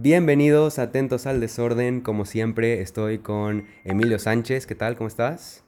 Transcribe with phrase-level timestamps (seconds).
[0.00, 2.02] Bienvenidos, atentos al desorden.
[2.02, 4.64] Como siempre, estoy con Emilio Sánchez.
[4.64, 4.94] ¿Qué tal?
[4.94, 5.64] ¿Cómo estás?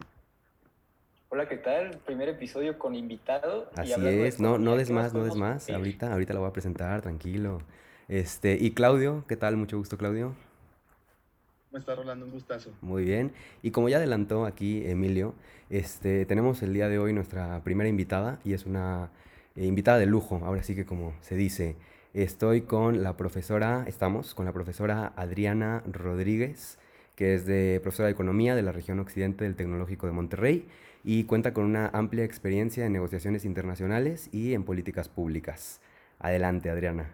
[1.30, 1.99] Hola, ¿qué tal?
[2.06, 3.69] Primer episodio con invitado.
[3.74, 5.69] Así es, no, no des más, no des más.
[5.69, 7.61] Ahorita, ahorita lo voy a presentar, tranquilo.
[8.06, 9.56] Este, y Claudio, ¿qué tal?
[9.56, 10.37] Mucho gusto, Claudio.
[11.69, 12.24] ¿Cómo está Rolando?
[12.24, 12.71] Un gustazo.
[12.83, 13.33] Muy bien.
[13.65, 15.35] Y como ya adelantó aquí Emilio,
[15.71, 19.10] este, tenemos el día de hoy nuestra primera invitada y es una
[19.56, 21.74] eh, invitada de lujo, ahora sí que como se dice.
[22.12, 26.77] Estoy con la profesora, estamos con la profesora Adriana Rodríguez,
[27.15, 30.67] que es de profesora de Economía de la región occidente del Tecnológico de Monterrey
[31.05, 35.81] y cuenta con una amplia experiencia en negociaciones internacionales y en políticas públicas.
[36.19, 37.12] Adelante, Adriana.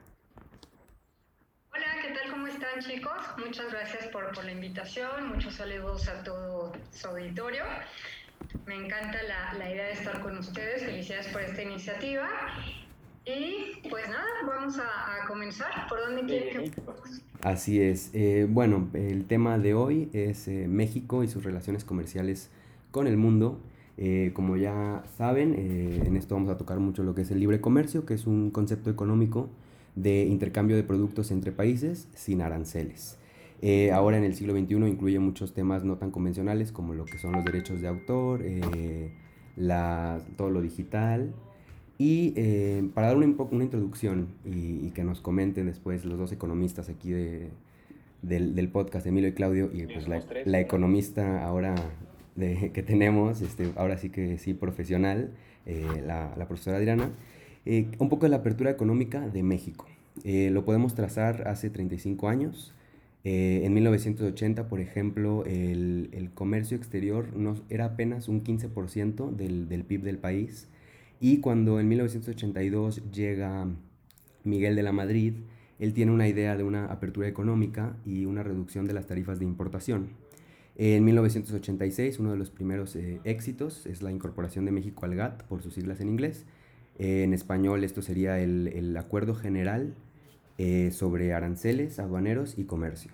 [1.75, 2.31] Hola, ¿qué tal?
[2.31, 3.23] ¿Cómo están chicos?
[3.37, 7.65] Muchas gracias por, por la invitación, muchos saludos a todo su auditorio.
[8.65, 12.31] Me encanta la, la idea de estar con ustedes, felicidades por esta iniciativa
[13.27, 15.89] y pues nada, vamos a, comenzar.
[15.89, 16.81] ¿Por dónde quieren que
[17.43, 18.11] Así es.
[18.13, 22.51] Eh, bueno, el tema de hoy es eh, México y sus relaciones comerciales
[22.93, 23.59] con el mundo.
[23.99, 27.61] Eh, como ya saben, en esto vamos a tocar mucho lo que es el libre
[27.61, 29.49] comercio, que es un concepto económico
[29.97, 33.19] de intercambio de productos entre países sin aranceles.
[33.93, 37.33] ahora en el siglo XXI incluye muchos temas no tan convencionales como lo que son
[37.33, 38.45] los derechos de autor,
[39.57, 41.33] la, todo lo digital,
[41.99, 46.89] y eh, para dar una, una introducción y, que nos comenten después los dos economistas
[46.89, 47.49] aquí de,
[48.23, 51.75] del, del, podcast, Emilio y Claudio, y pues la, la economista ahora
[52.35, 55.31] de, que tenemos, este, ahora sí que sí profesional,
[55.65, 57.11] eh, la, la, profesora Adriana,
[57.65, 59.87] eh, un poco de la apertura económica de México.
[60.25, 62.75] lo podemos trazar hace 35 años.
[63.25, 69.85] en 1980, por ejemplo, el, el comercio exterior no, era apenas un 15% del, del
[69.85, 70.69] PIB del país.
[71.21, 73.67] Y cuando en 1982 llega
[74.45, 75.35] Miguel de la Madrid,
[75.79, 79.45] él tiene una idea de una apertura económica y una reducción de las tarifas de
[79.45, 80.11] importación.
[80.79, 85.43] En 1986, uno de los primeros eh, éxitos es la incorporación de México al GATT,
[85.45, 86.45] por sus siglas en inglés.
[86.99, 89.95] en español esto sería el, Acuerdo General
[90.59, 93.11] eh, sobre Aranceles, Aduaneros y Comercio.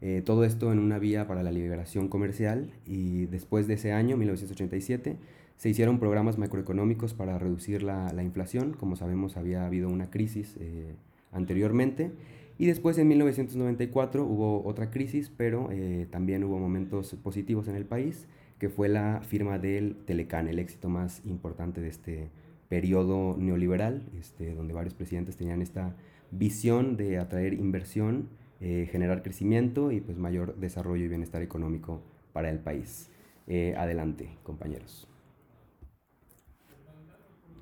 [0.00, 4.16] Eh, todo esto en una vía para la liberación comercial y después de ese año,
[4.16, 5.16] 1987,
[5.56, 10.56] se hicieron programas macroeconómicos para reducir la, la inflación, como sabemos había habido una crisis
[10.60, 10.94] eh,
[11.32, 12.12] anteriormente,
[12.58, 17.84] y después en 1994 hubo otra crisis, pero eh, también hubo momentos positivos en el
[17.84, 18.26] país,
[18.58, 22.30] que fue la firma del Telecán, el éxito más importante de este
[22.68, 25.94] periodo neoliberal, este, donde varios presidentes tenían esta
[26.30, 28.28] visión de atraer inversión,
[28.60, 32.02] eh, generar crecimiento y pues mayor desarrollo y bienestar económico
[32.32, 33.10] para el país.
[33.76, 35.06] adelante, compañeros.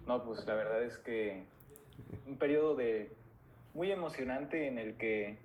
[0.06, 1.44] No, pues la verdad es que
[2.26, 3.10] un periodo de
[3.72, 5.38] muy emocionante en el que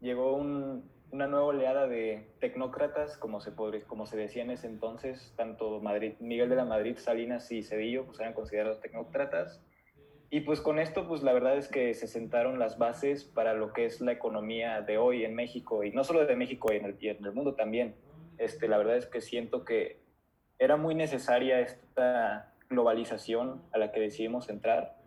[0.00, 3.52] llegó una nueva oleada de tecnócratas, como se,
[3.86, 8.06] como se decía en ese entonces, tanto Madrid, Miguel de la Madrid, Salinas y Cedillo,
[8.06, 9.62] pues eran considerados tecnócratas.
[10.30, 13.72] Y pues con esto, pues la verdad es que se sentaron las bases para lo
[13.72, 16.96] que es la economía de hoy en México, y no solo de México, en el,
[17.00, 17.94] en el mundo también.
[18.36, 20.00] Este, la verdad es que siento que
[20.58, 24.98] era muy necesaria esta globalización a la que decidimos entrar.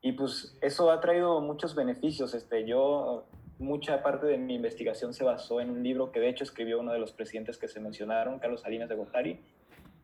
[0.00, 2.34] Y pues eso ha traído muchos beneficios.
[2.34, 3.26] Este, yo,
[3.58, 6.92] mucha parte de mi investigación se basó en un libro que de hecho escribió uno
[6.92, 9.40] de los presidentes que se mencionaron, Carlos Salinas de Gortari.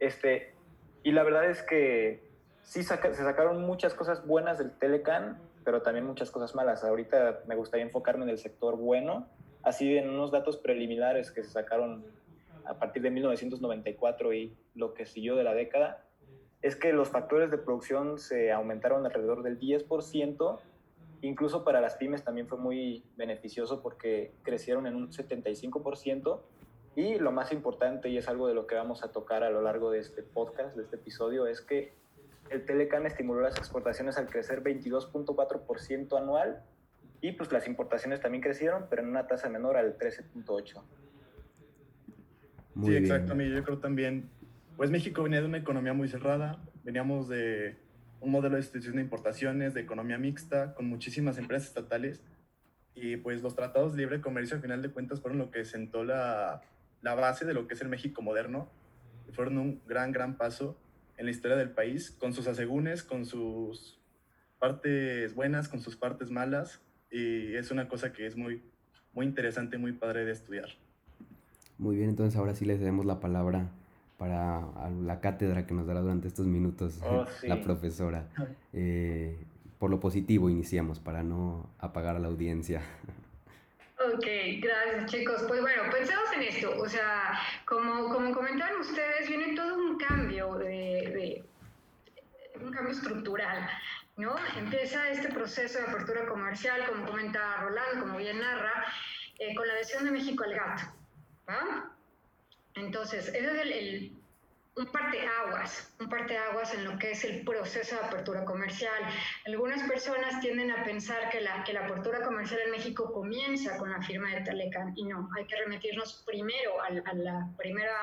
[0.01, 0.55] Este,
[1.03, 2.29] y la verdad es que
[2.63, 6.83] sí se sacaron muchas cosas buenas del Telecan, pero también muchas cosas malas.
[6.83, 9.29] Ahorita me gustaría enfocarme en el sector bueno,
[9.63, 12.05] así en unos datos preliminares que se sacaron
[12.65, 16.05] a partir de 1994 y lo que siguió de la década
[16.65, 20.59] es que los factores de producción se aumentaron alrededor del 10%,
[21.21, 26.41] incluso para las pymes también fue muy beneficioso porque crecieron en un 75%,
[26.97, 29.61] y lo más importante, y es algo de lo que vamos a tocar a lo
[29.61, 31.93] largo de este podcast, de este episodio, es que
[32.49, 36.63] el Telecan estimuló las exportaciones al crecer 22.4% anual
[37.21, 40.83] y pues las importaciones también crecieron, pero en una tasa menor al 13.8%.
[42.83, 43.35] Sí, exacto.
[43.35, 44.31] Yo creo también
[44.77, 47.77] pues México venía de una economía muy cerrada, veníamos de
[48.21, 52.23] un modelo de institución de importaciones, de economía mixta, con muchísimas empresas estatales,
[52.95, 56.05] y pues los tratados de libre comercio, al final de cuentas, fueron lo que sentó
[56.05, 56.63] la,
[57.03, 58.69] la base de lo que es el México moderno,
[59.29, 60.77] y fueron un gran, gran paso
[61.17, 64.01] en la historia del país, con sus asegúnes, con sus
[64.59, 66.81] partes buenas, con sus partes malas,
[67.11, 68.63] y es una cosa que es muy,
[69.13, 70.69] muy interesante, muy padre de estudiar.
[71.79, 73.71] Muy bien, entonces ahora sí les damos la palabra
[74.19, 74.63] para
[75.03, 78.29] la cátedra que nos dará durante estos minutos oh, la profesora.
[78.77, 79.39] Eh,
[79.79, 82.83] por lo positivo iniciamos para no apagar a la audiencia.
[84.01, 84.27] Ok,
[84.61, 85.45] gracias chicos.
[85.47, 86.75] Pues bueno, pensemos en esto.
[86.81, 91.45] O sea, como, como comentaron ustedes, viene todo un cambio de,
[92.61, 93.69] un cambio estructural.
[94.17, 94.35] ¿no?
[94.57, 98.85] Empieza este proceso de apertura comercial, como comenta Rolando, como bien narra,
[99.39, 100.81] eh, con la adhesión de México al GATT.
[101.49, 101.94] ¿va?
[102.75, 104.13] Entonces, ese es el,
[104.77, 109.03] un parteaguas, un parteaguas en lo que es el proceso de apertura comercial.
[109.47, 113.91] Algunas personas tienden a pensar que la, que la apertura comercial en México comienza con
[113.91, 117.97] la firma de Telecan y no, hay que remitirnos primero a, la primera,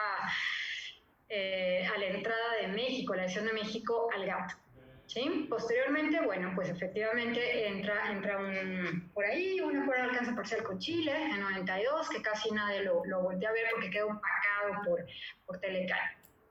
[1.28, 4.52] eh, a la entrada de México, la adhesión de México al GATT.
[5.50, 10.80] Posteriormente, bueno, pues efectivamente entra, entra un, por ahí un acuerdo de alcance parcial con
[10.80, 15.06] Chile en 92, que casi nadie lo, lo voltea a ver porque quedó opacado por,
[15.46, 16.00] por Telecan.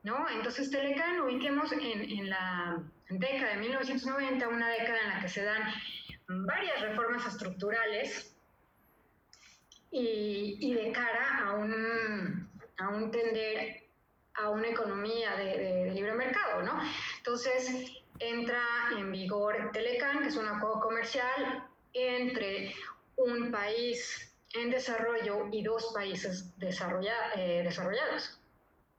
[0.03, 0.27] ¿no?
[0.29, 5.43] Entonces Telecan ubiquemos en, en la década de 1990, una década en la que se
[5.43, 5.63] dan
[6.27, 8.35] varias reformas estructurales
[9.91, 13.81] y, y de cara a un, a un tender
[14.33, 16.79] a una economía de, de, libre mercado, ¿no?
[17.17, 18.63] Entonces entra
[18.97, 22.73] en vigor Telecan, que es un acuerdo comercial entre
[23.17, 28.41] un país en desarrollo y dos países eh, desarrollados.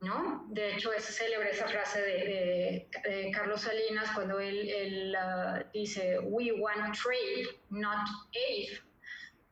[0.02, 0.46] ¿no?
[0.48, 6.94] De hecho, es célebre esa frase de, Carlos Salinas cuando él, ah, dice, we want
[7.00, 8.78] trade, not aid,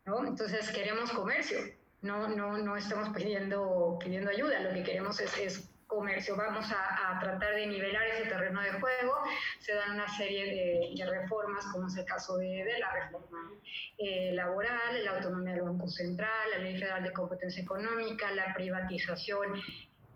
[0.06, 0.26] ¿no?
[0.26, 1.58] Entonces queremos comercio,
[2.02, 7.54] no, no, no estamos pidiendo, pidiendo ayuda, lo que queremos es, comercio, vamos a, tratar
[7.54, 9.14] de nivelar ese terreno de juego,
[9.58, 13.50] se dan una serie de, reformas, como es el caso de, la reforma
[13.98, 19.60] eh, laboral, la autonomía del Banco Central, la Ley Federal de Competencia Económica, la privatización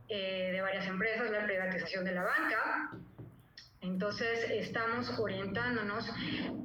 [0.08, 2.90] eh, de varias empresas, la privatización de la banca.
[3.80, 6.08] Entonces estamos orientándonos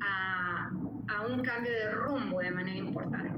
[0.02, 3.29] a un cambio de rumbo de manera importante.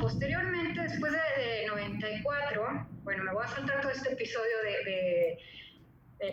[0.00, 5.38] Posteriormente, después de, 94, bueno, me voy a saltar todo este episodio de,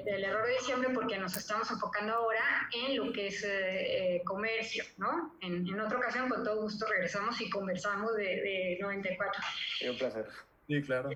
[0.05, 4.21] del error de diciembre porque nos estamos enfocando ahora en lo que es eh, eh,
[4.23, 5.35] comercio, ¿no?
[5.41, 9.41] En, en, otra ocasión, con todo gusto, regresamos y conversamos de, de 94.
[9.89, 10.25] un placer.
[10.67, 11.09] Sí, claro.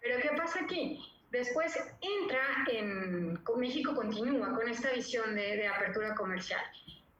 [0.00, 1.00] Pero ¿qué pasa aquí?
[1.30, 6.60] Después entra en, México continúa con esta visión de, apertura comercial.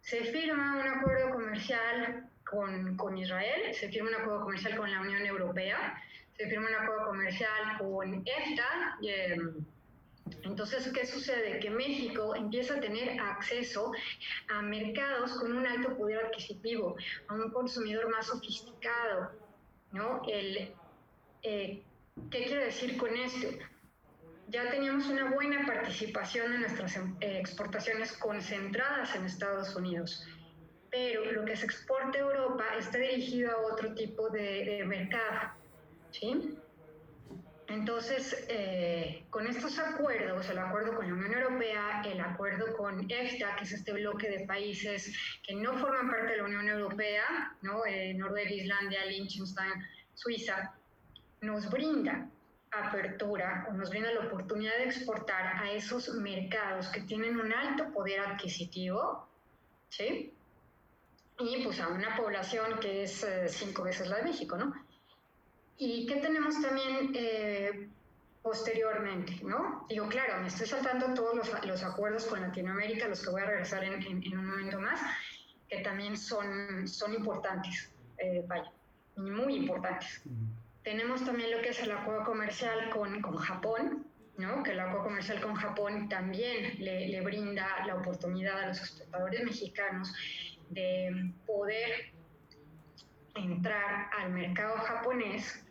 [0.01, 5.01] Se firma un acuerdo comercial con, con, Israel, se firma un acuerdo comercial con la
[5.01, 6.03] Unión Europea,
[6.37, 8.99] se firma un acuerdo comercial con EFTA.
[9.03, 9.65] Em,
[10.43, 11.59] entonces, ¿qué sucede?
[11.59, 13.93] Que México empieza a tener acceso
[14.49, 16.97] a mercados con un alto poder adquisitivo,
[17.29, 19.33] a un consumidor más sofisticado,
[19.93, 20.23] ¿no?
[20.29, 20.73] El,
[21.43, 21.83] eh,
[22.31, 23.49] ¿Qué quiero decir con esto?
[24.49, 30.27] Ya teníamos una buena participación en nuestras em, exportaciones concentradas en Estados Unidos,
[30.99, 35.53] pero lo que se exporta a Europa está dirigido a otro tipo de, mercado.
[36.11, 36.59] ¿sí?
[37.69, 43.55] Entonces, eh, con estos acuerdos, el acuerdo con la Unión Europea, el acuerdo con EFTA,
[43.57, 45.15] que es este bloque de países
[45.47, 47.85] que no forman parte de la Unión Europea, ¿no?
[47.87, 49.75] Eh, Noruega, Islandia, Liechtenstein,
[50.15, 50.75] Suiza,
[51.43, 52.29] nos brinda
[52.73, 57.93] apertura o nos brinda la oportunidad de exportar a esos mercados que tienen un alto
[57.93, 59.29] poder adquisitivo,
[59.91, 60.35] ¿sí?
[61.41, 64.75] Y pues a una población que es eh, cinco veces la de México, ¿no?
[65.77, 67.89] ¿Y qué tenemos también eh,
[68.43, 69.87] posteriormente, ¿no?
[69.89, 73.47] Digo, claro, me estoy saltando todos los, los, acuerdos con Latinoamérica, los que voy a
[73.47, 75.01] regresar en, en, un momento más,
[75.69, 78.73] que también son, son importantes, eh, vaya,
[79.17, 80.23] y muy importantes.
[80.83, 84.05] Tenemos también lo que es el acuerdo comercial con, con Japón,
[84.39, 84.63] ¿no?
[84.65, 89.45] que el acuerdo comercial con Japón también le, le, brinda la oportunidad a los exportadores
[89.45, 90.13] mexicanos
[90.71, 92.13] de poder
[93.35, 95.65] entrar al mercado japonés,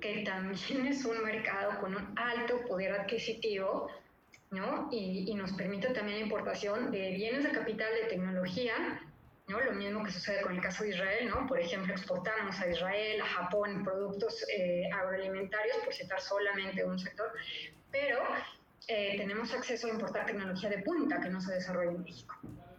[0.00, 3.88] que también es un mercado con un alto poder adquisitivo,
[4.50, 4.88] ¿no?
[4.92, 9.00] y, y nos permite también la importación de bienes de capital de tecnología
[9.48, 9.60] ¿no?
[9.60, 11.46] Lo mismo que sucede con el caso de Israel, ¿no?
[11.46, 17.30] Por ejemplo, exportamos a Israel, a Japón productos eh, agroalimentarios, por citar solamente un sector,
[17.90, 18.22] pero
[18.88, 22.34] eh, tenemos acceso a importar tecnología de punta que no se desarrolla en México.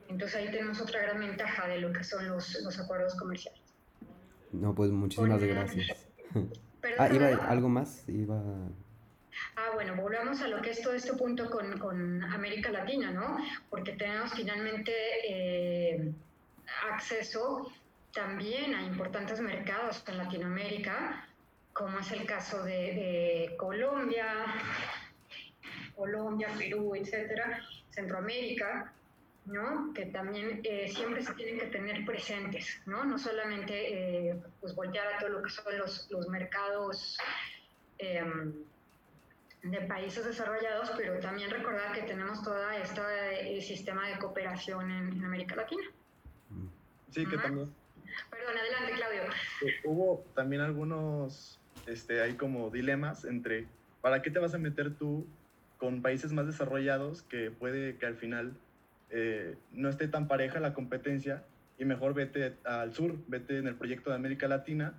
[0.08, 3.62] Entonces ahí tenemos otra gran ventaja de lo que son los, los acuerdos comerciales.
[4.52, 6.08] No, pues muchísimas gracias.
[6.98, 8.42] ah, iba algo más, iba...
[9.58, 13.38] Ah, bueno, volvamos a lo que es todo este punto con, con América Latina, ¿no?
[13.70, 14.94] Porque tenemos finalmente
[15.28, 16.14] eh,
[16.90, 17.72] acceso
[18.14, 21.28] también a importantes mercados en Latinoamérica,
[21.74, 24.28] como es el caso de, Colombia,
[25.96, 27.60] Colombia, Perú, etcétera,
[27.90, 28.94] Centroamérica,
[29.46, 29.94] ¿no?
[29.94, 35.14] que también eh, siempre se tienen que tener presentes, no, no solamente eh, pues voltear
[35.14, 37.18] a todo lo que son los, los mercados
[38.00, 38.54] em,
[39.64, 45.56] de países desarrollados, pero también recordar que tenemos todo este sistema de cooperación en, América
[45.56, 45.84] Latina.
[47.12, 47.74] Sí, que también.
[48.30, 49.22] Perdón, adelante, Claudio.
[49.84, 53.68] Hubo también algunos, este, hay como dilemas entre,
[54.02, 55.26] ¿para qué te vas a meter tú
[55.78, 58.56] con países más desarrollados que puede que al final
[59.10, 61.44] eh, no esté tan pareja la competencia
[61.78, 64.94] y mejor vete al sur, vete en el proyecto de América Latina,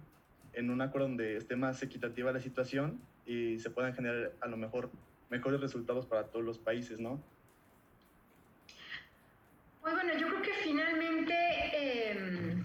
[0.53, 4.57] en un acuerdo donde esté más equitativa la situación y se puedan generar a lo
[4.57, 4.91] mejor
[5.31, 7.21] mejores resultados para todos los países, ¿no?
[9.83, 11.35] Pues bueno, yo creo que finalmente,
[11.75, 12.65] em,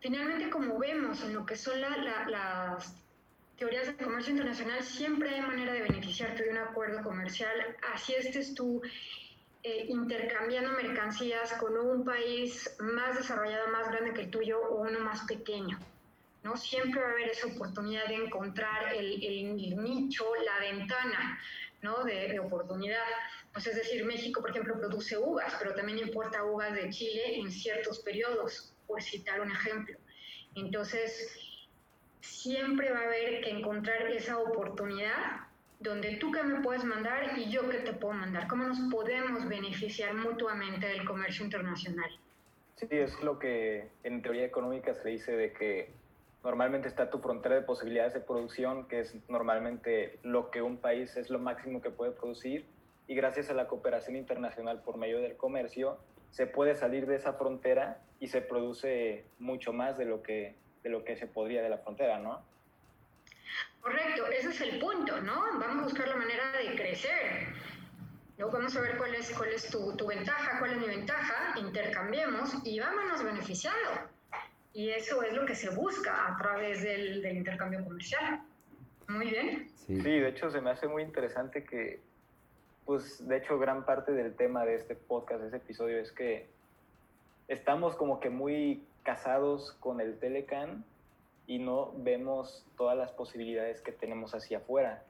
[0.00, 2.96] finalmente como vemos en lo que son las
[3.56, 7.52] teorías de comercio internacional, siempre hay manera de beneficiarte de un acuerdo comercial,
[7.92, 8.82] así estés tú
[9.64, 14.98] eh, intercambiando mercancías con un país más desarrollado, más grande que el tuyo o uno
[14.98, 15.78] más pequeño.
[16.42, 16.56] ¿no?
[16.56, 21.38] Siempre va a haber esa oportunidad de encontrar el, nicho, la ventana
[21.80, 22.02] ¿no?
[22.02, 23.04] de, oportunidad.
[23.52, 27.50] Pues es decir, México, por ejemplo, produce uvas, pero también importa uvas de Chile en
[27.52, 29.96] ciertos periodos, por citar un ejemplo.
[30.56, 31.30] Entonces,
[32.20, 35.51] siempre va a haber que encontrar esa oportunidad
[35.82, 38.46] donde tú que me puedes mandar y yo que te puedo mandar.
[38.48, 42.10] ¿Cómo nos podemos beneficiar mutuamente del comercio internacional?
[42.76, 45.90] Sí, es lo que en teoría económica se dice de que
[46.44, 51.16] normalmente está tu frontera de posibilidades de producción, que es normalmente lo que un país
[51.16, 52.64] es lo máximo que puede producir,
[53.06, 55.98] y gracias a la cooperación internacional por medio del comercio,
[56.30, 60.90] se puede salir de esa frontera y se produce mucho más de lo que, de
[60.90, 62.40] lo que se podría de la frontera, ¿no?
[63.82, 65.58] Correcto, ese es el punto, ¿no?
[65.58, 67.48] Vamos a buscar la manera de crecer.
[68.38, 68.48] ¿no?
[68.48, 72.64] Vamos a ver cuál es, cuál es tu, tu ventaja, cuál es mi ventaja, intercambiemos
[72.64, 73.90] y vámonos beneficiando.
[74.72, 78.42] Y eso es lo que se busca a través del, del intercambio comercial.
[79.08, 79.68] Muy bien.
[79.74, 80.00] Sí.
[80.00, 82.00] sí, de hecho se me hace muy interesante que,
[82.84, 86.48] pues de hecho gran parte del tema de este podcast, de este episodio, es que
[87.48, 90.84] estamos como que muy casados con el Telecan
[91.52, 95.04] y no vemos todas las posibilidades que tenemos hacia afuera.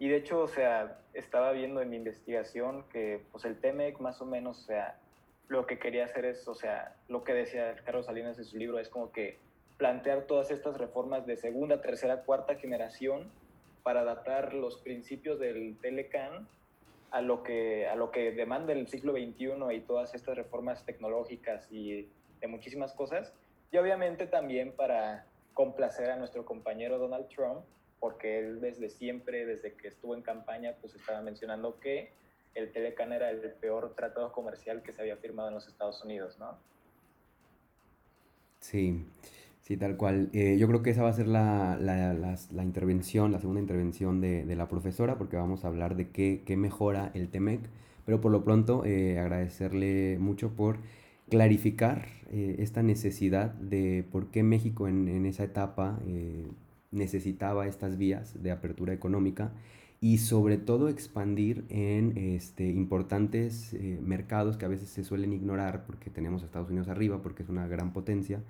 [0.00, 4.20] Y de hecho, o sea, estaba viendo en mi investigación que pues el TEMEC más
[4.20, 4.98] o menos, o sea,
[5.46, 8.80] lo que quería hacer es, o sea, lo que decía Carlos Salinas en su libro,
[8.80, 9.38] es como que
[9.76, 13.30] plantear todas estas reformas de segunda, tercera, cuarta generación
[13.84, 16.48] para adaptar los principios del Telecan
[17.12, 21.70] a lo que, a lo que demanda el siglo XXI y todas estas reformas tecnológicas
[21.70, 22.08] y
[22.40, 23.32] de muchísimas cosas.
[23.70, 25.26] Y obviamente también para
[25.56, 27.60] complacer a nuestro compañero Donald Trump,
[27.98, 32.12] porque él desde siempre, desde que estuvo en campaña, pues estaba mencionando que
[32.54, 36.38] el Telecan era el peor tratado comercial que se había firmado en los Estados Unidos,
[36.38, 36.58] ¿no?
[38.60, 39.06] Sí,
[39.62, 40.28] sí, tal cual.
[40.34, 44.20] Eh, yo creo que esa va a ser la, la, la, intervención, la segunda intervención
[44.20, 47.60] de, de, la profesora, porque vamos a hablar de qué, qué mejora el TEMEC,
[48.04, 50.80] pero por lo pronto eh, agradecerle mucho por
[51.28, 56.46] clarificar eh, esta necesidad de por qué México en, en esa etapa eh,
[56.90, 59.52] necesitaba estas vías de apertura económica
[60.00, 65.84] y sobre todo expandir en este, importantes eh, mercados que a veces se suelen ignorar
[65.86, 68.42] porque tenemos a Estados Unidos arriba, porque es una gran potencia,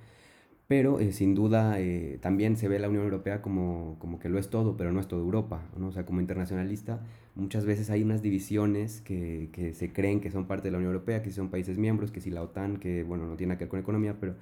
[0.68, 4.38] pero eh, sin duda eh, también se ve la Unión Europea como, como, que lo
[4.38, 5.88] es todo, pero no es todo Europa, ¿no?
[5.88, 7.00] O sea, como internacionalista,
[7.36, 10.92] muchas veces hay unas divisiones que, que, se creen que son parte de la Unión
[10.92, 13.68] Europea, que son países miembros, que si la OTAN, que bueno, no tiene que ver
[13.70, 14.34] con economía, pero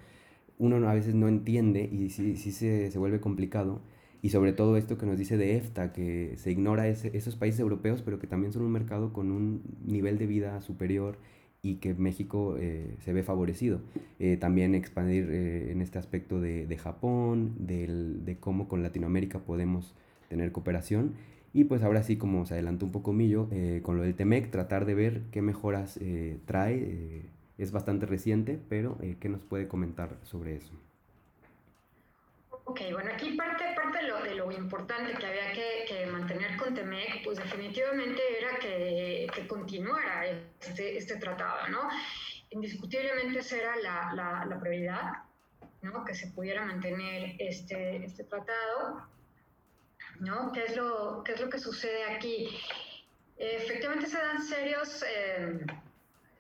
[0.59, 3.83] uno a veces no entiende y sí, sí se, se vuelve complicado.
[4.23, 7.61] Y sobre todo esto que nos dice de EFTA, que se ignora ese, esos países
[7.61, 11.19] europeos, pero que también son un mercado con un nivel de vida superior
[11.65, 13.81] y que México eh, se ve favorecido.
[14.19, 19.39] Eh, también expandir eh, en este aspecto de, de Japón, del, de cómo con Latinoamérica
[19.39, 19.95] podemos
[20.29, 21.15] tener cooperación.
[21.55, 23.49] Y pues ahora sí, como se adelantó un poco Millo,
[23.83, 26.01] con lo del TEMEC, tratar de ver qué mejoras
[26.47, 27.31] trae.
[27.59, 30.75] es bastante reciente, pero ¿qué nos puede comentar sobre eso?
[32.67, 36.57] Ok, bueno, aquí parte, parte de, lo, de lo importante que había que, que, mantener
[36.57, 40.27] con Temec, pues definitivamente era que, que continuara
[40.61, 41.91] este, este, tratado, ¿no?
[42.51, 45.13] Indiscutiblemente esa era la, la, la, prioridad,
[45.83, 46.05] ¿no?
[46.05, 49.07] Que se pudiera mantener este, este tratado,
[50.21, 50.51] ¿no?
[50.53, 52.49] ¿Qué es lo, qué es lo que sucede aquí?
[53.37, 55.05] efectivamente se dan serios...
[55.07, 55.67] Eh,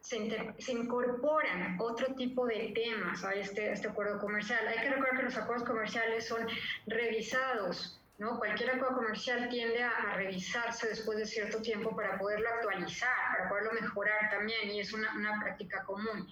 [0.04, 4.66] se, incorporan otro tipo de temas a este, este acuerdo comercial.
[4.68, 6.46] Hay que recordar que los acuerdos comerciales son
[6.86, 8.38] revisados ¿no?
[8.38, 13.72] Cualquier acuerdo comercial tiende a, revisarse después de cierto tiempo para poderlo actualizar, para poderlo
[13.72, 16.30] mejorar también y es una, práctica común.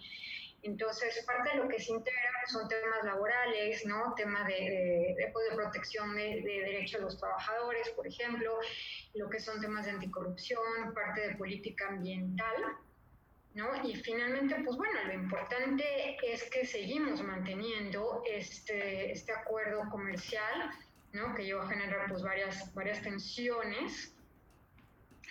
[0.62, 4.14] Entonces, parte de lo que se integra son temas laborales, ¿no?
[4.14, 8.60] Temas de, de, pues, de protección de, de derechos de los trabajadores, por ejemplo,
[9.14, 12.76] lo que son temas de anticorrupción, parte de política ambiental,
[13.54, 13.66] ¿no?
[13.86, 15.84] Y finalmente, pues bueno, lo importante
[16.22, 20.70] es que seguimos manteniendo este, este acuerdo comercial,
[21.12, 21.34] ¿no?
[21.34, 24.14] Que lleva a generar pues varias, varias tensiones,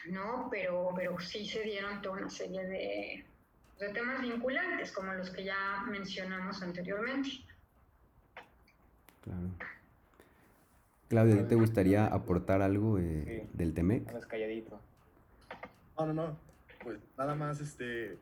[0.08, 0.48] ¿no?
[0.52, 3.26] Pero, pero sí se dieron toda una serie de,
[3.80, 7.30] de temas vinculantes, como los que ya mencionamos anteriormente.
[9.24, 9.50] Claro.
[11.10, 13.50] Claudia, ¿te gustaría aportar algo eh, Sí.
[13.54, 14.28] del TEMEC?
[14.28, 14.80] Calladito.
[15.98, 16.51] No, no, no.
[16.84, 18.18] Pues nada más, este,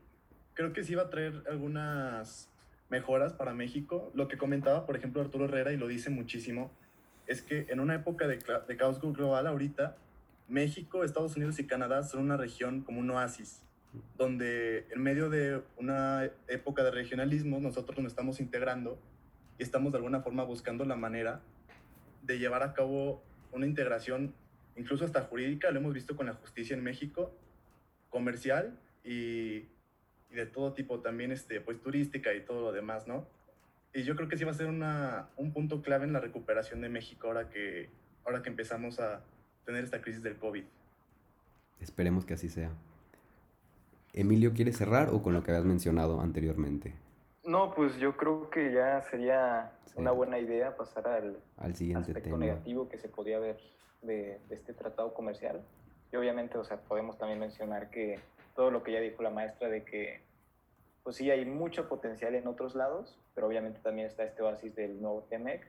[0.54, 2.50] creo que sí va a traer algunas
[2.90, 4.12] mejoras para México.
[4.14, 6.72] Lo que comentaba, por ejemplo, Arturo Herrera, y lo dice muchísimo,
[7.28, 9.96] es que en una época de, de caos global ahorita,
[10.48, 13.62] México, Estados Unidos y Canadá son una región como un oasis,
[14.18, 19.00] donde en medio de una época de regionalismo nosotros nos estamos integrando
[19.60, 21.42] y estamos de alguna forma buscando la manera
[22.24, 24.34] de llevar a cabo una integración,
[24.76, 27.32] incluso hasta jurídica, lo hemos visto con la justicia en México,
[28.10, 29.68] comercial y,
[30.30, 33.26] y de todo tipo, también este, pues turística y todo lo demás, ¿no?
[33.94, 36.82] Y yo creo que sí va a ser una, un punto clave en la recuperación
[36.82, 37.90] de México ahora que,
[38.26, 39.24] ahora que empezamos a
[39.66, 40.64] tener esta crisis del COVID.
[41.80, 42.72] Esperemos que así sea.
[44.14, 46.94] Emilio, ¿quieres cerrar o con lo que habías mencionado anteriormente?
[47.46, 49.94] No, pues yo creo que ya sería Sí.
[49.96, 52.38] una buena idea pasar al Al siguiente aspecto tema.
[52.46, 53.58] negativo que se podía ver
[54.04, 55.62] de, de este tratado comercial.
[56.12, 58.20] Y obviamente, o sea, podemos también mencionar que
[58.56, 60.22] todo lo que ya dijo la maestra de que,
[61.04, 65.02] pues sí, hay mucho potencial en otros lados, pero obviamente también está este oasis del
[65.02, 65.66] nuevo TEMEC,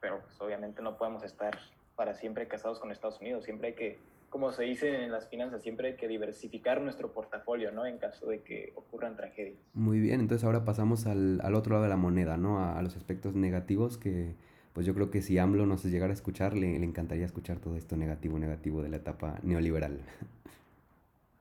[0.00, 1.58] pero pues obviamente no podemos estar
[1.96, 5.62] para siempre casados con Estados Unidos, siempre hay que, como se dice en las finanzas,
[5.62, 7.86] siempre hay que diversificar nuestro portafolio, ¿no?
[7.86, 9.56] En caso de que ocurran tragedias.
[9.72, 12.58] Muy bien, entonces ahora pasamos al, al otro lado de la moneda, ¿no?
[12.58, 14.34] A, a los aspectos negativos que,
[14.74, 17.76] pues yo creo que si AMLO nos llegara a escuchar, le, le encantaría escuchar todo
[17.76, 20.00] esto negativo, negativo de la etapa neoliberal.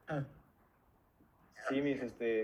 [0.08, 0.24] Ah,
[1.70, 2.44] Sí, mis, este,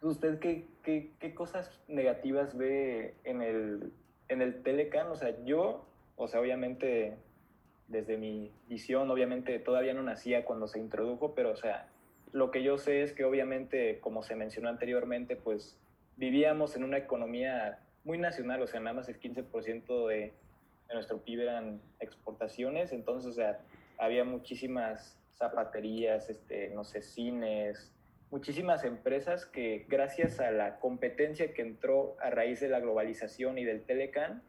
[0.00, 3.92] ¿usted qué, qué, qué cosas negativas ve en el,
[4.28, 5.06] en el Telecan?
[5.08, 7.16] O sea, yo, o sea, obviamente,
[7.88, 11.88] desde mi visión, obviamente todavía no nacía cuando se introdujo, pero, o sea,
[12.32, 15.78] lo que yo sé es que obviamente, como se mencionó anteriormente, pues
[16.16, 20.16] vivíamos en una economía muy nacional, o sea, nada más el 15% de,
[20.88, 23.60] de nuestro PIB eran exportaciones, entonces, o sea,
[23.98, 27.92] había muchísimas zapaterías, este, no sé, cines,
[28.30, 33.64] muchísimas empresas que gracias a la competencia que entró a raíz de la globalización y
[33.64, 34.42] del Telecan,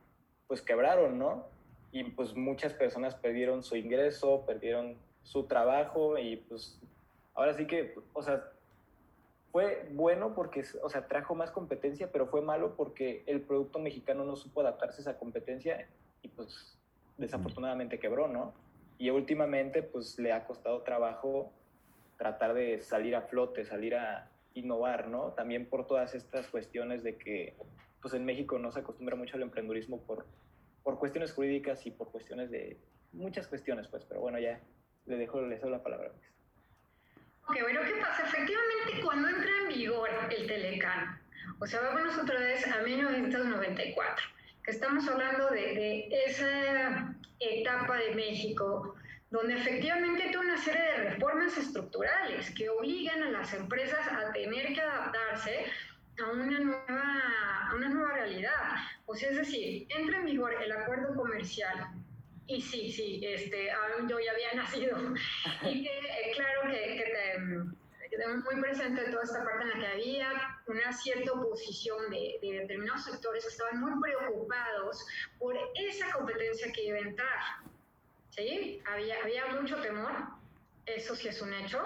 [0.47, 1.47] pues quebraron, ¿no?
[1.91, 6.79] Y pues muchas personas perdieron su ingreso, perdieron su trabajo y pues
[7.33, 8.52] ahora sí que, o sea,
[9.53, 14.25] fue bueno porque, o sea, trajo más competencia, pero fue malo porque el producto mexicano
[14.25, 15.87] no supo adaptarse a esa competencia
[16.23, 16.75] y pues
[17.19, 18.55] desafortunadamente quebró, ¿no?
[18.97, 21.53] Y últimamente pues le ha costado trabajo
[22.17, 25.33] tratar de salir a flote, salir a innovar, ¿no?
[25.33, 27.55] También por todas estas cuestiones de que
[28.01, 30.25] pues en México no se acostumbra mucho al emprendurismo por,
[30.81, 32.79] por cuestiones jurídicas y por cuestiones de
[33.11, 34.59] muchas cuestiones, pues, pero bueno, ya
[35.05, 36.11] le dejo, le dejo la palabra.
[37.47, 38.23] Ok, bueno, ¿qué pasa?
[38.23, 41.19] Efectivamente, cuando entra en vigor el Telecan,
[41.60, 44.25] o sea, vámonos otra vez a 1994,
[44.63, 45.62] que estamos hablando de,
[46.10, 48.95] de esa etapa de México
[49.34, 54.75] donde efectivamente hay una serie de reformas estructurales que obligan a las empresas a tener
[54.75, 55.65] que adaptarse
[56.23, 58.75] a una nueva, a una nueva realidad.
[59.08, 61.89] O sea, es decir, entra en vigor el acuerdo comercial
[62.47, 63.69] y sí, sí, este,
[64.08, 64.97] yo ya había nacido.
[65.63, 69.69] Y que, eh, claro que, que te, que te muy presente toda esta parte en
[69.69, 75.06] la que había una cierta oposición de, de determinados sectores que estaban muy preocupados
[75.39, 77.39] por esa competencia que iba a entrar.
[78.32, 78.82] ¿Sí?
[78.86, 80.12] Había, había mucho temor,
[80.86, 81.79] eso sí es un hecho,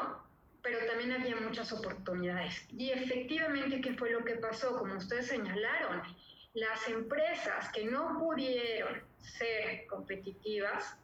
[0.62, 2.66] pero también había muchas oportunidades.
[2.78, 4.78] Y efectivamente, ¿qué fue lo que pasó?
[4.78, 6.02] Como ustedes señalaron,
[6.58, 10.98] las empresas que no pudieron ser competitivas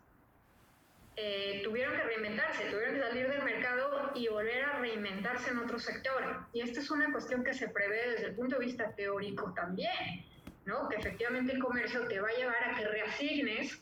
[1.15, 5.77] eh, tuvieron que reinventarse, tuvieron que salir del mercado y volver a reinventarse en otro
[5.77, 6.47] sector.
[6.53, 10.25] Y esta es una cuestión que se prevé desde el punto de vista teórico también,
[10.65, 10.89] ¿no?
[10.89, 13.79] Que efectivamente el comercio te va a llevar a que reasignes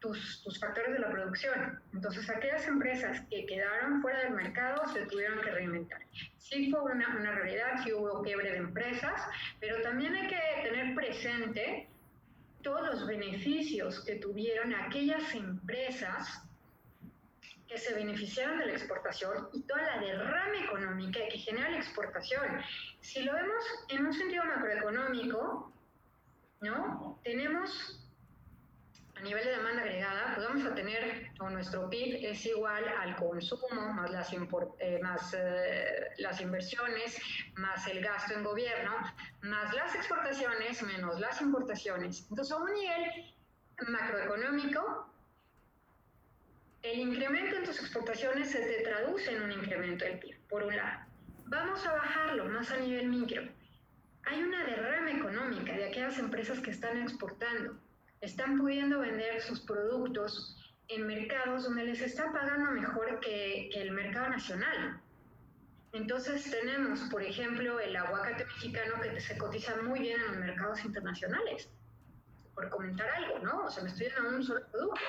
[0.00, 1.80] tus, factores de la producción.
[1.92, 6.00] Entonces, aquellas empresas que quedaron fuera del mercado se tuvieron que reinventar.
[6.38, 9.22] Sí fue una, una realidad, sí hubo quiebre de empresas,
[9.60, 11.88] pero también hay que tener presente
[12.62, 16.42] todos los beneficios que tuvieron aquellas empresas
[17.70, 22.60] que se beneficiaron de la exportación y toda la derrama económica que genera la exportación.
[23.00, 25.72] Si lo vemos en un sentido macroeconómico,
[26.60, 27.20] ¿no?
[27.22, 27.99] Tenemos
[29.20, 33.16] a nivel de demanda agregada, pues vamos a tener, o nuestro PIB es igual al
[33.16, 37.20] consumo, más las, eh, más, eh, las inversiones,
[37.56, 38.92] más el gasto en gobierno,
[39.42, 42.26] más las exportaciones, menos las importaciones.
[42.30, 43.34] Entonces, a un nivel
[43.88, 45.12] macroeconómico,
[46.82, 50.74] el incremento en tus exportaciones se te traduce en un incremento del PIB, por un
[50.74, 51.04] lado.
[51.44, 53.42] Vamos a bajarlo más a nivel micro.
[54.24, 57.76] Hay una derrama económica de aquellas empresas que están exportando
[58.20, 60.56] están pudiendo vender sus productos
[60.88, 65.00] en mercados donde les está pagando mejor que, el mercado nacional.
[65.92, 70.84] Entonces tenemos, por ejemplo, el aguacate mexicano que se cotiza muy bien en los mercados
[70.84, 71.70] internacionales,
[72.54, 73.64] por comentar algo, ¿no?
[73.64, 75.00] O sea, me estoy dando un solo producto.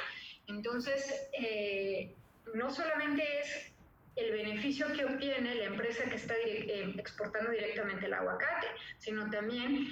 [0.48, 2.16] Entonces, eh,
[2.54, 3.74] no solamente es
[4.16, 9.88] el beneficio que obtiene la empresa que está eh, exportando directamente el aguacate, sino también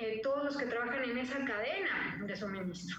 [0.00, 2.98] eh, todos los que trabajan en esa cadena de suministro.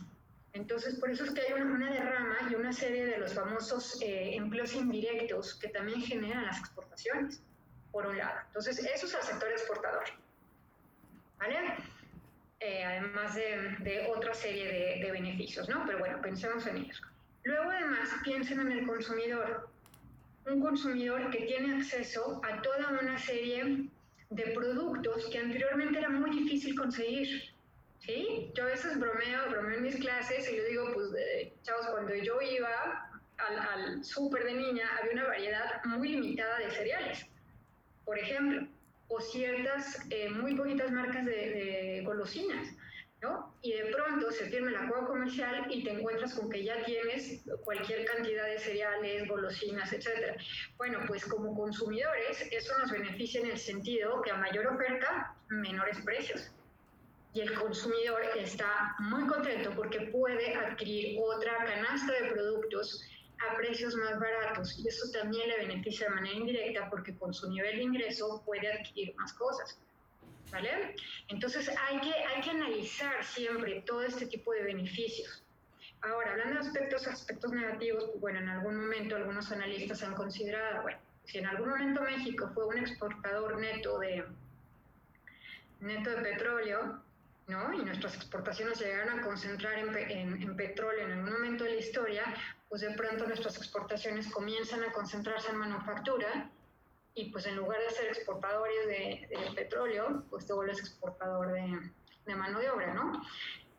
[0.54, 4.36] Entonces, por eso es que hay una, derrama y una serie de los famosos eh,
[4.36, 7.42] empleos indirectos que también generan las exportaciones,
[7.92, 8.40] por un lado.
[8.48, 10.04] Entonces, eso es el sector exportador.
[11.40, 11.58] ¿Vale?
[12.60, 15.84] Eh, además de, de, otra serie de, de, beneficios, ¿no?
[15.88, 17.02] Pero bueno, pensemos en ellos.
[17.44, 19.70] Luego, además, piensen en el consumidor.
[20.46, 23.90] Un consumidor que tiene acceso a toda una serie
[24.32, 27.54] de productos que anteriormente era muy difícil conseguir.
[28.00, 28.52] ¿sí?
[28.56, 31.10] Yo a veces bromeo, bromeo en mis clases y le digo, pues,
[31.62, 36.72] chavos, cuando yo iba al, al súper de niña había una variedad muy limitada de
[36.72, 37.26] cereales,
[38.06, 38.68] por ejemplo,
[39.10, 42.68] o ciertas eh, muy poquitas marcas de, de golosinas.
[43.62, 47.44] Y de pronto se firma el acuerdo comercial y te encuentras con que ya tienes
[47.64, 50.36] cualquier cantidad de cereales, golosinas, etc.
[50.78, 56.00] Bueno, pues como consumidores eso nos beneficia en el sentido que a mayor oferta, menores
[56.04, 56.52] precios.
[57.34, 63.06] Y el consumidor está muy contento porque puede adquirir otra canasta de productos
[63.48, 67.50] a precios más baratos y eso también le beneficia de manera indirecta porque con su
[67.50, 69.80] nivel de ingreso puede adquirir más cosas.
[70.52, 70.96] ¿Vale?
[71.30, 75.44] Entonces hay que, hay que analizar siempre todo este tipo de beneficios.
[76.02, 80.98] Ahora, hablando de aspectos, aspectos negativos, bueno, en algún momento algunos analistas han considerado, bueno,
[81.26, 84.26] si en algún momento México fue un exportador neto de,
[85.80, 87.02] neto de petróleo,
[87.48, 87.74] ¿no?
[87.74, 91.80] Y nuestras exportaciones llegaron a concentrar en, en, en, petróleo en algún momento de la
[91.80, 92.24] historia,
[92.68, 96.50] pues de pronto nuestras exportaciones comienzan a concentrarse en manufactura
[97.14, 102.60] y pues en lugar de ser exportadores de, petróleo, pues te vuelves exportador de, mano
[102.60, 103.22] de obra, ¿no?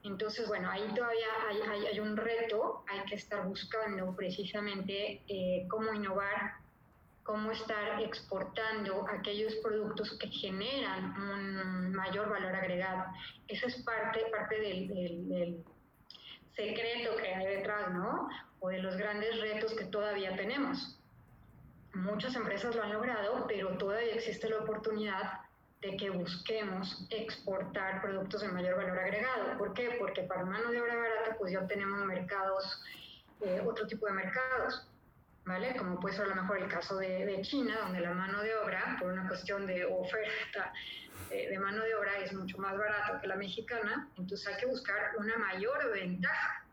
[0.05, 5.95] Entonces, bueno, ahí todavía hay, hay, un reto, hay que estar buscando precisamente eh, cómo
[5.95, 6.57] innovar,
[7.23, 13.05] cómo estar exportando aquellos productos que generan un mayor valor agregado.
[13.47, 15.65] Eso es parte, parte del, del
[16.57, 18.29] secreto que hay detrás, ¿no?
[18.59, 20.99] O de los grandes retos que todavía tenemos
[21.95, 25.41] muchas empresas lo han logrado, pero todavía existe la oportunidad
[25.81, 29.59] de que busquemos exportar productos de mayor valor agregado.
[29.59, 29.97] ¿Por qué?
[29.99, 32.83] Porque para mano de obra barata, pues ya tenemos mercados,
[33.41, 34.89] eh, otro tipo de mercados,
[35.45, 35.75] ¿vale?
[35.77, 38.55] Como puede ser a lo mejor el caso de, de China, donde la mano de
[38.55, 40.73] obra, por una cuestión de oferta
[41.31, 44.67] eh, de mano de obra, es mucho más barata que la mexicana, entonces hay que
[44.67, 46.65] buscar una mayor ventaja,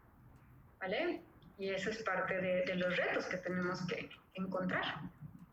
[0.79, 1.21] ¿vale?
[1.57, 4.07] Y eso es parte de, de los retos que tenemos que
[4.39, 4.83] encontrar.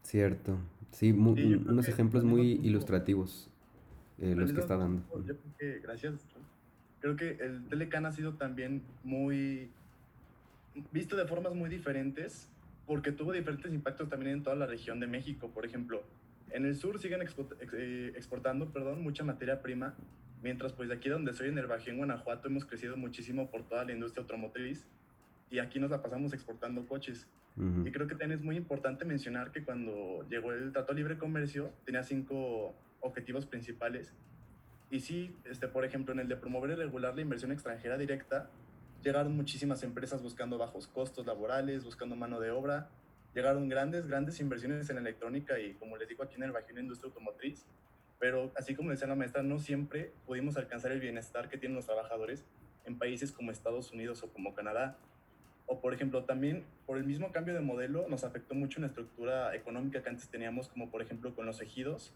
[0.03, 0.59] Cierto.
[0.93, 3.51] Sí, unos ejemplos muy ilustrativos
[4.19, 5.03] eh, los que está dando.
[5.27, 6.15] Yo creo que, gracias.
[7.01, 9.71] Creo que el Telecan ha sido también muy
[10.93, 12.51] visto de formas muy diferentes
[12.87, 15.51] porque tuvo diferentes impactos también en toda la región de México.
[15.51, 16.03] Por ejemplo,
[16.51, 19.95] en el sur siguen eh, exportando perdón, mucha materia prima,
[20.43, 23.65] mientras pues de aquí donde soy, en el Bajío, en Guanajuato, hemos crecido muchísimo por
[23.65, 24.87] toda la industria automotriz
[25.51, 27.27] y aquí nos la pasamos exportando coches.
[27.59, 31.73] Y creo que también es muy importante mencionar que cuando llegó el Trato Libre Comercio
[31.87, 34.13] tenía cinco objetivos principales.
[34.91, 38.51] Y sí, este, por ejemplo, en el de promover y regular la inversión extranjera directa,
[39.03, 42.91] llegaron muchísimas empresas buscando bajos costos laborales, buscando mano de obra.
[43.35, 46.77] Llegaron grandes, grandes inversiones en electrónica y, como les digo, aquí en el Bajío, en
[46.77, 47.65] la industria automotriz.
[48.19, 51.87] Pero, así como decía la maestra, no siempre pudimos alcanzar el bienestar que tienen los
[51.87, 52.45] trabajadores
[52.85, 54.99] en países como Estados Unidos o como Canadá
[55.67, 59.55] o por ejemplo, también por el mismo cambio de modelo nos afectó mucho la estructura
[59.55, 62.13] económica que antes teníamos, como por ejemplo con los ejidos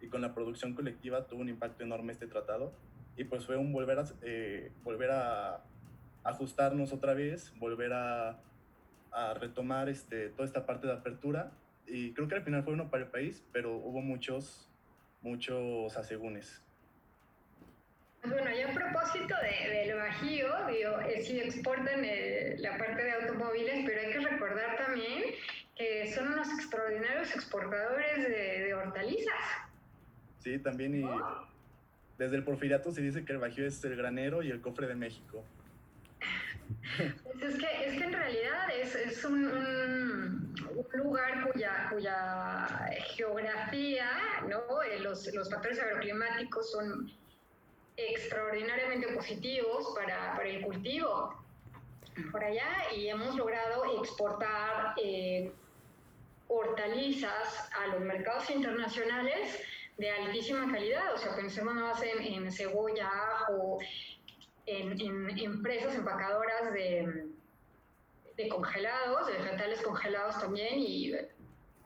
[0.00, 2.72] y con la producción colectiva tuvo un impacto enorme este tratado.
[3.16, 5.64] Y pues fue un volver a, eh, volver a
[6.22, 8.40] ajustarnos otra vez, volver a
[9.12, 11.50] a retomar este, toda esta parte de apertura
[11.86, 14.68] y creo que al final fue uno para el país, pero hubo muchos,
[15.22, 16.62] muchos asegúnes.
[18.24, 23.12] Bueno, y a propósito de, del Bajío, digo, eh, sí exportan eh, la parte de
[23.12, 25.34] automóviles, pero hay que recordar también
[25.76, 29.44] que son unos extraordinarios exportadores de, de hortalizas.
[30.40, 31.08] Sí, también y
[32.18, 34.96] desde el porfiriato se dice que el Bajío es el granero y el cofre de
[34.96, 35.44] México.
[37.22, 40.54] Pues es, que, es que en realidad es, es un, un,
[40.92, 44.10] lugar cuya, cuya geografía,
[44.48, 44.82] ¿no?
[44.82, 47.10] Eh, los, los factores agroclimáticos son
[47.98, 51.34] extraordinariamente positivos para, el cultivo
[52.30, 55.52] por allá y hemos logrado exportar eh,
[56.46, 59.60] hortalizas a los mercados internacionales
[59.98, 61.12] de altísima calidad.
[61.14, 63.78] O sea, pensemos más en, en cebolla, ajo,
[64.66, 67.26] en, en, empresas empacadoras de,
[68.36, 71.12] de congelados, de vegetales congelados también y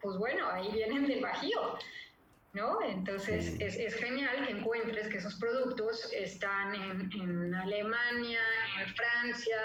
[0.03, 1.79] pues bueno, ahí vienen del Bajío.
[2.53, 2.83] ¿No?
[2.83, 8.41] Entonces es, es, genial que encuentres que esos productos están en, en, Alemania,
[8.81, 9.57] en Francia,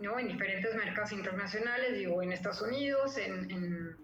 [0.00, 0.18] ¿no?
[0.18, 3.96] En diferentes mercados internacionales, digo, en Estados Unidos, en, en,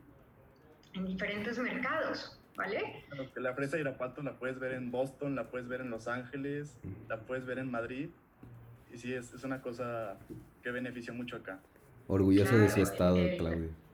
[0.94, 3.04] en diferentes mercados, ¿vale?
[3.36, 6.78] la fresa irapato la puedes ver en Boston, la puedes ver en Los Ángeles,
[7.08, 8.08] la puedes ver en Madrid,
[8.90, 10.16] y sí, es, es una cosa
[10.62, 11.60] que beneficia mucho acá.
[12.06, 13.85] Orgulloso claro, de su estado, eh, Claudio.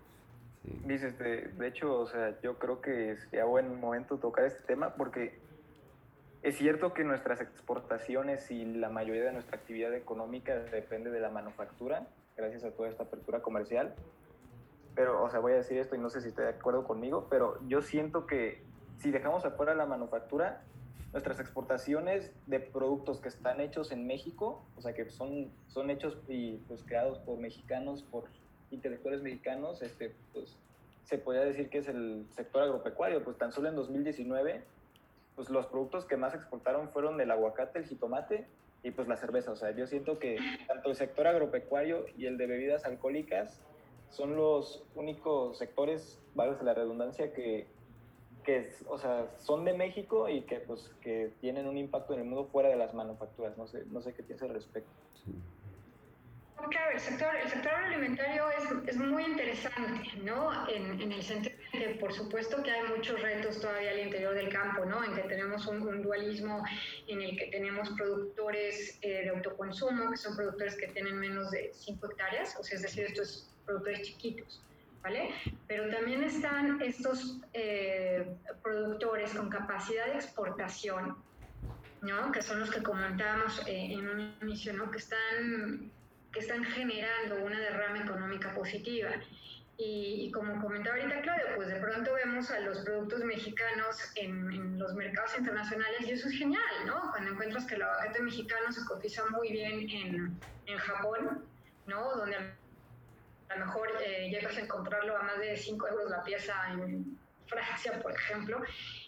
[0.62, 0.80] Sí.
[0.84, 5.38] Dices, de, hecho, o sea, yo creo que sería buen momento tocar este tema porque
[6.42, 11.30] es cierto que nuestras exportaciones y la mayoría de nuestra actividad económica depende de la
[11.30, 13.94] manufactura, gracias a toda esta apertura comercial.
[14.94, 17.26] Pero, o sea, voy a decir esto y no sé si estoy de acuerdo conmigo,
[17.30, 18.62] pero yo siento que
[18.98, 20.62] si dejamos afuera la manufactura,
[21.12, 26.18] nuestras exportaciones de productos que están hechos en México, o sea, que son, son hechos
[26.28, 28.24] y pues creados por mexicanos, por
[28.72, 30.56] intelectuales mexicanos, este, pues
[31.04, 34.62] se podría decir que es el sector agropecuario, pues tan solo en 2019,
[35.36, 38.46] pues los productos que más exportaron fueron el aguacate, el jitomate
[38.82, 42.36] y pues la cerveza, o sea, yo siento que tanto el sector agropecuario y el
[42.36, 43.60] de bebidas alcohólicas
[44.10, 47.66] son los únicos sectores, vale la redundancia, que,
[48.44, 52.26] que o sea, son de México y que pues que tienen un impacto en el
[52.26, 54.90] mundo fuera de las manufacturas, no sé, no sé qué piensas al respecto.
[55.24, 55.32] Sí.
[56.70, 60.68] Claro, el sector, el sector alimentario es, es muy interesante, ¿no?
[60.68, 64.34] En, en, el sentido de que, por supuesto, que hay muchos retos todavía al interior
[64.34, 65.02] del campo, ¿no?
[65.02, 66.62] En que tenemos un, un dualismo
[67.08, 71.72] en el que tenemos productores eh, de autoconsumo, que son productores que tienen menos de
[71.74, 74.62] 5 hectáreas, o sea, es decir, estos productores chiquitos,
[75.02, 75.30] ¿vale?
[75.66, 78.26] Pero también están estos eh,
[78.62, 81.16] productores con capacidad de exportación,
[82.02, 82.30] ¿no?
[82.30, 84.90] Que son los que comentábamos eh, en un inicio, ¿no?
[84.90, 85.90] Que están
[86.32, 89.10] que están generando una derrama económica positiva.
[89.78, 94.52] Y, y, como comentaba ahorita Claudio, pues de pronto vemos a los productos mexicanos en,
[94.52, 97.10] en, los mercados internacionales y eso es genial, ¿no?
[97.10, 101.44] Cuando encuentras que el aguacate mexicano se cotiza muy bien en, en Japón,
[101.86, 102.16] ¿no?
[102.16, 106.54] Donde a lo mejor eh, llegas a encontrarlo a más de 5 euros la pieza
[106.72, 108.62] en Francia, por ejemplo.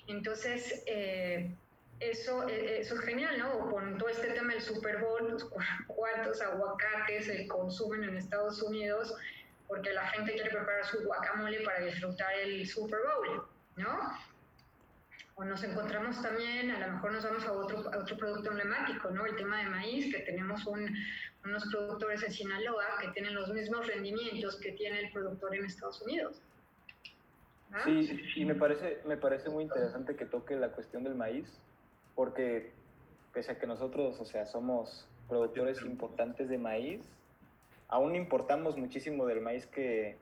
[0.07, 1.55] Entonces, eh,
[2.11, 3.71] eso, eh, eso es genial, ¿no?
[3.71, 5.37] Con todo este tema del Super Bowl,
[5.87, 9.15] cuántos aguacates se consumen en Estados Unidos
[9.67, 13.45] porque la gente quiere preparar su guacamole para disfrutar el Super Bowl,
[13.77, 13.99] ¿no?
[15.37, 19.11] O nos encontramos también, a lo mejor nos vamos a otro, a otro producto emblemático,
[19.11, 19.27] ¿no?
[19.27, 20.95] El tema de maíz, que tenemos un,
[21.45, 26.01] unos productores en Sinaloa que tienen los mismos rendimientos que tiene el productor en Estados
[26.03, 26.41] Unidos.
[27.73, 27.83] ¿Ah?
[27.85, 31.49] Sí, y me parece, me parece muy interesante que toque la cuestión del maíz,
[32.15, 32.73] porque
[33.33, 37.01] pese a que nosotros, o sea, somos productores importantes de maíz,
[37.89, 40.17] aún importamos muchísimo del maíz que,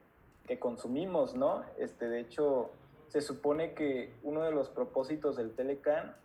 [0.47, 1.63] que consumimos, ¿no?
[1.77, 2.71] Este, de hecho,
[3.07, 6.15] se supone que uno de los propósitos del Telecan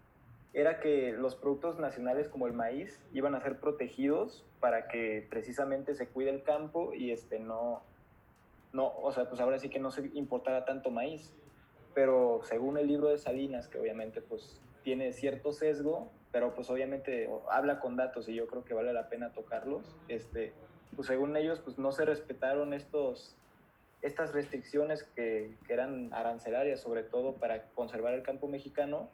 [0.55, 5.95] era que los productos nacionales como el maíz iban a ser protegidos para que precisamente
[5.95, 7.83] se cuide el campo y este no,
[8.73, 11.35] no, o sea, pues ahora sí que no se importara tanto maíz.
[11.95, 17.29] Pero según el libro de Salinas, que obviamente pues tiene cierto sesgo, pero pues obviamente
[17.51, 19.85] habla con datos y yo creo que vale la pena tocarlos.
[20.09, 20.55] Este,
[20.97, 23.37] pues según ellos, pues no se respetaron estos,
[24.01, 29.11] estas restricciones que, que eran arancelarias, sobre todo para conservar el campo mexicano.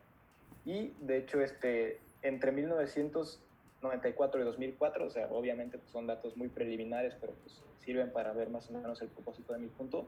[0.64, 6.46] Y de hecho, este, entre 1994 y 2004, o sea, obviamente pues son datos muy
[6.50, 10.06] preliminares, pero pues sirven para ver más o menos el propósito de mi punto,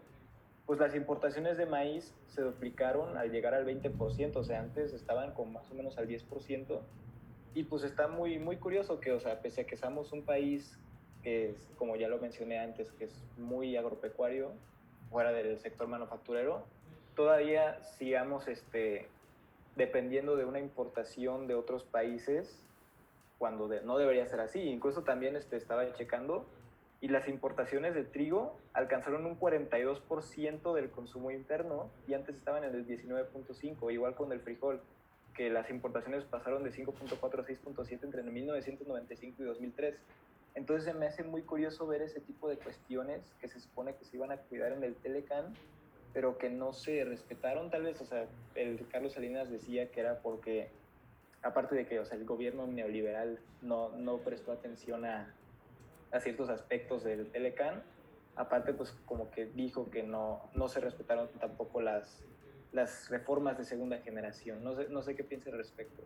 [0.66, 5.32] pues las importaciones de maíz se duplicaron al llegar al 20%, o sea, antes estaban
[5.32, 6.80] con más o menos al 10%,
[7.54, 10.78] y pues está muy, muy curioso que, o sea, pese a que somos un país
[11.22, 14.52] que como ya lo mencioné antes, que es muy agropecuario,
[15.10, 16.64] fuera del sector manufacturero,
[17.14, 19.08] todavía sigamos este,
[19.76, 22.62] dependiendo de una importación de otros países
[23.38, 24.60] cuando no debería ser así.
[24.60, 26.44] Incluso también este, estaba checando
[27.00, 32.74] y las importaciones de trigo alcanzaron un 42% del consumo interno y antes estaban en
[32.74, 34.80] el 19.5, igual con el frijol,
[35.34, 39.94] que las importaciones pasaron de 5.4 a 6.7 entre 1995 y 2003.
[40.54, 44.06] Entonces se me hace muy curioso ver ese tipo de cuestiones que se supone que
[44.06, 45.52] se iban a cuidar en el Telecan,
[46.14, 50.20] pero que no se respetaron tal vez, o sea, el Carlos Salinas decía que era
[50.20, 50.70] porque,
[51.42, 55.34] aparte de que o sea, el gobierno neoliberal no, no prestó atención a,
[56.12, 57.82] a ciertos aspectos del Telecan,
[58.36, 62.22] aparte pues como que dijo que no, no se respetaron tampoco las,
[62.72, 64.62] las reformas de segunda generación.
[64.62, 66.02] No sé, no sé qué piensa al respecto.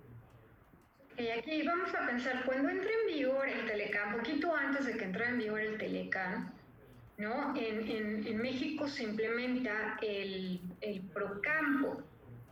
[1.19, 5.05] Y aquí vamos a pensar, cuando entre en vigor el Telecan, poquito antes de que
[5.05, 6.53] entre en vigor el Telecan,
[7.19, 7.55] ¿no?
[7.57, 12.03] En, en, en México se implementa el, el Procampo,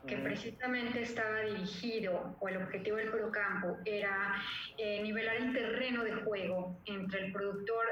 [0.09, 4.43] que precisamente estaba dirigido, o el objetivo del Procampo era
[4.79, 7.87] eh, nivelar el terreno de juego entre el productor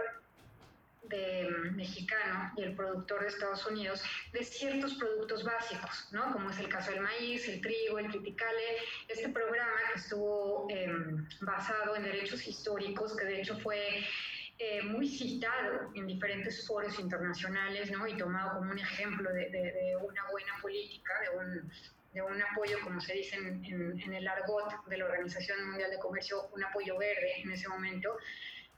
[1.04, 4.02] de, mm, mexicano y el productor de Estados Unidos
[4.32, 6.32] de ciertos productos básicos, ¿no?
[6.32, 8.78] Como es el caso del maíz, el trigo, el criticale.
[9.08, 14.04] Este programa que estuvo em, basado en derechos históricos, que de hecho fue
[14.58, 18.06] eh, muy citado en diferentes foros internacionales, ¿no?
[18.06, 21.70] Y tomado como un ejemplo de, de una buena política, de un,
[22.16, 25.98] de un apoyo, como se dice en, en, el argot de la Organización Mundial de
[25.98, 28.16] Comercio, un apoyo verde en ese momento,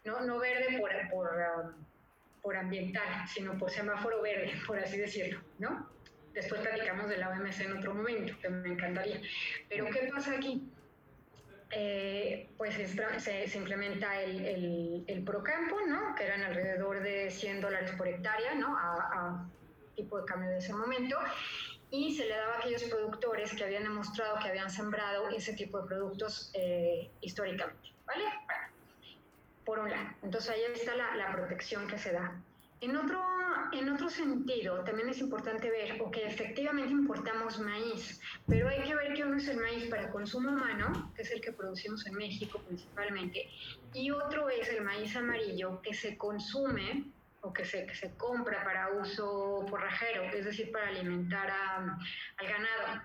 [0.04, 1.72] no, no verde por, por, um,
[2.42, 5.88] por ambiental, sino por semáforo verde, por así decirlo, ¿no?
[6.34, 9.20] Después platicamos de la OMC en otro momento, que me encantaría.
[9.68, 10.68] Pero ¿qué pasa aquí?
[11.70, 16.14] Eh, pues se, se, implementa el, el, el, Procampo, ¿no?
[16.16, 18.76] que eran alrededor de 100 dólares por hectárea, ¿no?
[18.76, 19.48] a, a
[19.94, 21.18] tipo de cambio de ese momento,
[21.90, 25.80] y se le daba a aquellos productores que habían demostrado que habían sembrado ese tipo
[25.80, 28.24] de productos eh, históricamente, ¿vale?
[29.64, 30.08] Por un lado.
[30.22, 32.40] Entonces ahí está la, la, protección que se da.
[32.80, 33.20] En otro,
[33.72, 39.14] en otro sentido, también es importante ver, que efectivamente importamos maíz, pero hay que ver
[39.14, 42.60] que uno es el maíz para consumo humano, que es el que producimos en México
[42.66, 43.48] principalmente,
[43.94, 47.10] y otro es el maíz amarillo, que se consume
[47.42, 53.02] o que se, que se compra para uso forrajero, es decir, para alimentar al ganado.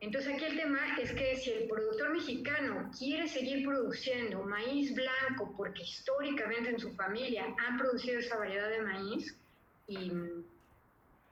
[0.00, 5.54] Entonces aquí el tema es que si el productor mexicano quiere seguir produciendo maíz blanco
[5.56, 9.38] porque históricamente en su familia han producido esa variedad de maíz
[9.86, 10.12] y,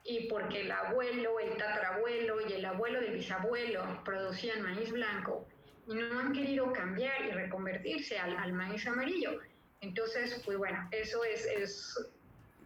[0.05, 5.49] y porque el abuelo, el tatarabuelo y el abuelo del bisabuelo producían maíz blanco
[5.89, 9.41] y no han querido cambiar y reconvertirse al, al maíz amarillo,
[9.81, 12.11] entonces, pues bueno, eso es, es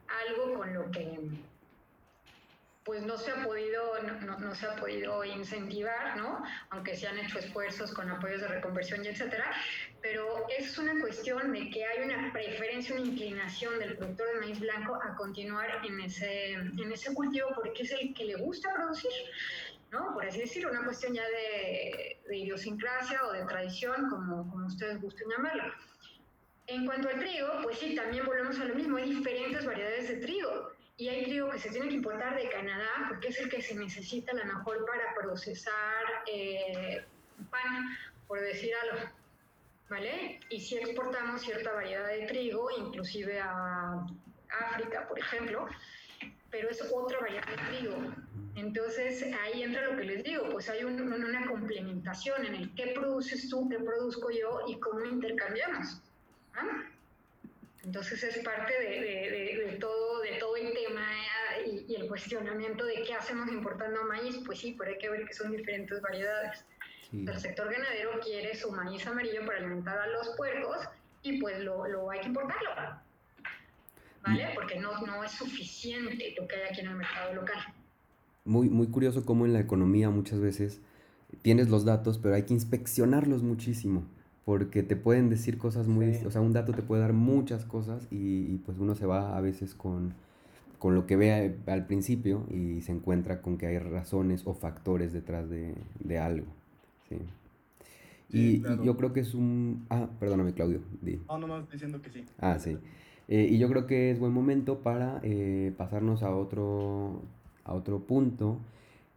[0.08, 1.18] algo con lo que
[2.84, 6.44] pues no se ha podido, no, no, se ha podido incentivar, ¿no?
[6.68, 9.50] Aunque se han hecho esfuerzos con apoyos de reconversión y etcétera,
[10.02, 14.60] pero es una cuestión de que hay una preferencia, una inclinación del productor de maíz
[14.60, 19.12] blanco a continuar en ese, en ese cultivo porque es el que le gusta producir,
[19.90, 20.12] ¿no?
[20.12, 25.00] Por así decirlo, una cuestión ya de, de idiosincrasia o de tradición, como, como ustedes
[25.00, 25.72] gusten llamarlo.
[26.66, 30.16] En cuanto al trigo, pues sí, también volvemos a lo mismo, hay diferentes variedades de
[30.16, 30.72] trigo.
[30.96, 33.74] Y hay trigo que se tiene que importar de Canadá porque es el que se
[33.74, 37.04] necesita a lo mejor para procesar eh,
[37.50, 37.96] pan,
[38.28, 39.10] por decir algo.
[39.90, 40.40] ¿Vale?
[40.48, 44.06] Y si exportamos cierta variedad de trigo, inclusive a
[44.48, 45.66] África, por ejemplo,
[46.50, 47.96] pero es otra variedad de trigo.
[48.56, 53.50] Entonces ahí entra lo que les digo, pues hay una complementación en el qué produces
[53.50, 56.00] tú, qué produzco yo y cómo intercambiamos.
[57.84, 61.06] Entonces es parte de, todo, de todo el tema
[61.66, 65.34] y, el cuestionamiento de qué hacemos importando maíz, pues sí, pero hay que ver que
[65.34, 66.64] son diferentes variedades.
[67.12, 70.78] El sector ganadero quiere su maíz amarillo para alimentar a los puercos
[71.22, 72.70] y pues lo, hay que importarlo.
[74.22, 74.48] ¿Vale?
[74.54, 77.58] Porque no, no es suficiente lo que hay aquí en el mercado local.
[78.44, 80.80] Muy, muy curioso cómo en la economía muchas veces
[81.42, 84.08] tienes los datos, pero hay que inspeccionarlos muchísimo
[84.44, 88.06] porque te pueden decir cosas muy, o sea, un dato te puede dar muchas cosas
[88.10, 90.12] y, pues uno se va a veces con,
[90.78, 95.12] con, lo que ve al principio y se encuentra con que hay razones o factores
[95.12, 96.46] detrás de, de algo.
[97.08, 97.16] ¿sí?
[98.30, 99.86] y, yo creo que es un...
[99.88, 100.80] Ah, perdóname Claudio.
[101.00, 101.20] Di.
[101.28, 102.24] No, no, no, diciendo que sí.
[102.38, 102.76] Ah, sí.
[103.28, 107.22] Eh, y yo creo que es buen momento para eh, pasarnos a otro,
[107.64, 108.58] a otro punto,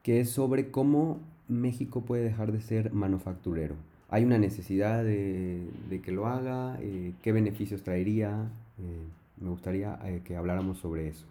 [0.04, 1.20] que es sobre cómo
[1.50, 3.76] México puede dejar de ser manufacturero.
[4.10, 6.78] ¿Hay una necesidad de, que lo haga?
[6.82, 8.48] Eh, ¿Qué beneficios traería?
[8.80, 11.26] Eh, me gustaría que habláramos sobre eso.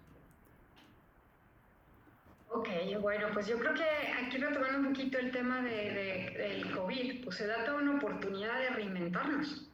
[2.57, 2.69] Ok,
[3.03, 7.37] bueno, pues yo creo que aquí retomando un poquito el tema de, del COVID, pues
[7.37, 9.69] se da toda una oportunidad de reinventarnos.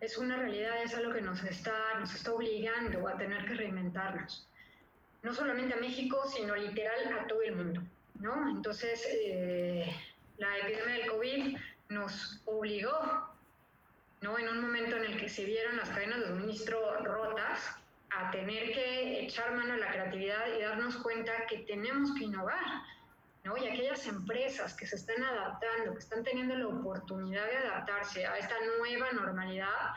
[0.00, 4.48] Es una realidad, es algo que nos está, nos está obligando a tener que reinventarnos.
[5.22, 7.82] No solamente a México, sino literal a todo el mundo,
[8.20, 8.48] ¿no?
[8.50, 9.92] Entonces, eh,
[10.38, 11.56] la epidemia del COVID
[11.88, 13.28] nos obligó,
[14.20, 14.38] ¿no?
[14.38, 17.76] En un momento en el que se vieron las cadenas de suministro rotas,
[18.10, 22.82] a tener que echar mano a la creatividad y darnos cuenta que tenemos que innovar,
[23.44, 23.56] ¿no?
[23.56, 28.38] Y aquellas empresas que se están adaptando, que están teniendo la oportunidad de adaptarse a
[28.38, 29.94] esta nueva normalidad,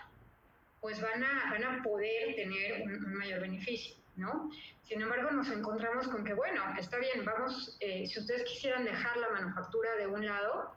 [0.81, 4.49] pues van a, van a poder tener un, mayor beneficio, ¿no?
[4.83, 9.17] Sin embargo, nos encontramos con que, bueno, está bien, vamos, eh, si ustedes quisieran dejar
[9.17, 10.73] la manufactura de un lado,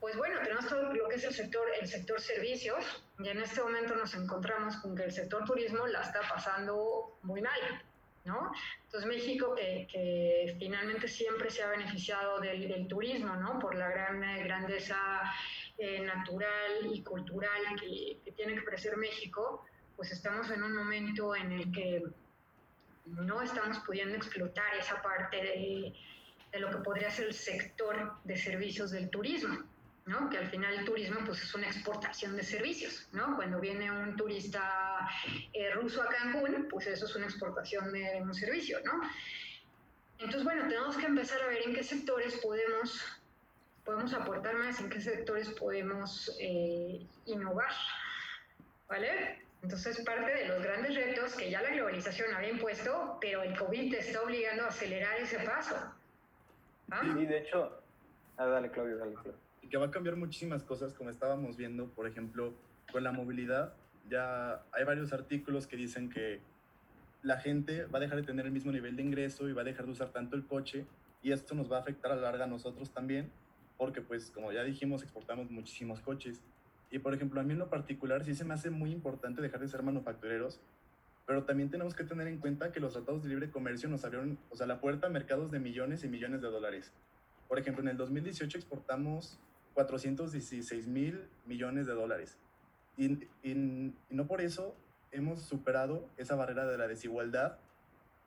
[0.00, 3.62] pues bueno, tenemos todo lo que es el sector, el sector servicios y en este
[3.62, 7.60] momento nos encontramos con que el sector turismo la está pasando muy mal,
[8.24, 8.50] ¿no?
[8.84, 13.58] Entonces México, que, finalmente siempre se ha beneficiado del, turismo, ¿no?
[13.58, 14.96] Por la gran grandeza
[15.76, 21.52] eh, natural y cultural que, tiene que ofrecer México, pues estamos en un momento en
[21.52, 22.02] el que
[23.04, 25.36] no estamos pudiendo explotar esa parte
[26.52, 29.58] de lo que podría ser el sector de servicios del turismo.
[30.30, 33.08] Que al final el turismo pues, es una exportación de servicios.
[33.12, 33.36] ¿no?
[33.36, 35.08] Cuando viene un turista
[35.52, 38.78] eh, ruso a Cancún, pues eso es una exportación de un servicio.
[38.84, 39.00] ¿no?
[40.18, 43.00] Entonces, bueno, tenemos que empezar a ver en qué sectores podemos,
[43.84, 47.72] podemos aportar más, en qué sectores podemos eh, innovar.
[48.88, 49.44] ¿Vale?
[49.62, 53.92] Entonces, parte de los grandes retos que ya la globalización había impuesto, pero el COVID
[53.92, 55.76] te está obligando a acelerar ese paso.
[56.90, 57.02] ¿Ah?
[57.02, 57.80] Sí, de hecho,
[58.38, 62.06] ah, dale, Claudio, dale, Claudio que va a cambiar muchísimas cosas, como estábamos viendo, por
[62.06, 62.54] ejemplo,
[62.90, 63.74] con la movilidad.
[64.08, 66.40] Ya hay varios artículos que dicen que
[67.22, 69.64] la gente va a dejar de tener el mismo nivel de ingreso y va a
[69.64, 70.86] dejar de usar tanto el coche
[71.22, 73.30] y esto nos va a afectar a la larga a nosotros también,
[73.76, 76.40] porque pues como ya dijimos, exportamos muchísimos coches.
[76.90, 79.60] Y por ejemplo, a mí en lo particular sí se me hace muy importante dejar
[79.60, 80.60] de ser manufactureros,
[81.26, 84.38] pero también tenemos que tener en cuenta que los tratados de libre comercio nos abrieron,
[84.48, 86.92] o sea, la puerta a mercados de millones y millones de dólares.
[87.46, 89.38] Por ejemplo, en el 2018 exportamos
[89.74, 92.38] 416 mil millones de dólares.
[92.96, 93.18] Y,
[94.10, 94.76] no por eso
[95.12, 97.58] hemos superado esa barrera de la desigualdad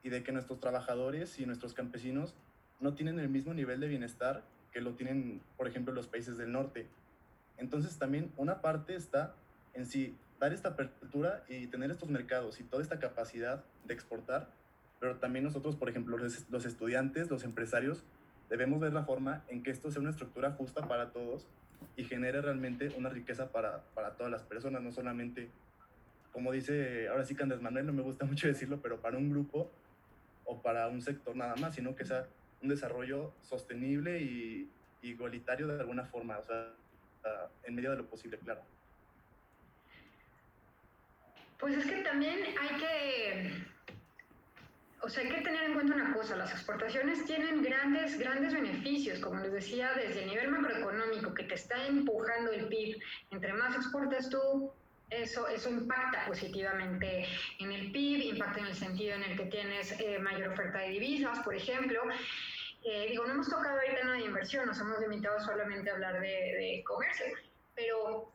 [0.01, 2.35] y de que nuestros trabajadores y nuestros campesinos
[2.79, 6.51] no tienen el mismo nivel de bienestar que lo tienen, por ejemplo, los países del
[6.51, 6.87] norte.
[7.57, 9.35] Entonces también una parte está
[9.73, 14.49] en sí dar esta apertura y tener estos mercados y toda esta capacidad de exportar,
[14.99, 18.03] pero también nosotros, por ejemplo, los estudiantes, los empresarios,
[18.53, 21.47] debemos ver la forma en que esto sea una estructura justa para todos
[21.95, 25.49] y genere realmente una riqueza para, para todas las personas, no solamente,
[26.31, 29.31] como dice, ahora sí que Andrés Manuel, no me gusta mucho decirlo, pero para un
[29.31, 29.71] grupo
[30.45, 32.27] o para un sector nada más, sino que sea
[32.61, 34.69] un desarrollo sostenible y,
[35.01, 36.69] igualitario de alguna forma, o sea,
[37.63, 38.61] en medio de lo posible, claro.
[41.57, 43.72] Pues es que también hay que
[45.03, 49.19] o sea, hay que tener en cuenta una cosa, las exportaciones tienen grandes, grandes beneficios,
[49.19, 52.97] como les decía, desde el nivel macroeconómico que te está empujando el PIB.
[53.31, 54.71] Entre más exportas tú,
[55.09, 57.27] eso, eso impacta positivamente
[57.59, 60.91] en el PIB, impacta en el sentido en el que tienes eh, mayor oferta de
[60.91, 62.01] divisas, por ejemplo.
[62.85, 66.21] Eh, digo, no hemos tocado ahorita nada de inversión, nos hemos limitado solamente a hablar
[66.21, 67.25] de, comercio,
[67.75, 68.31] pero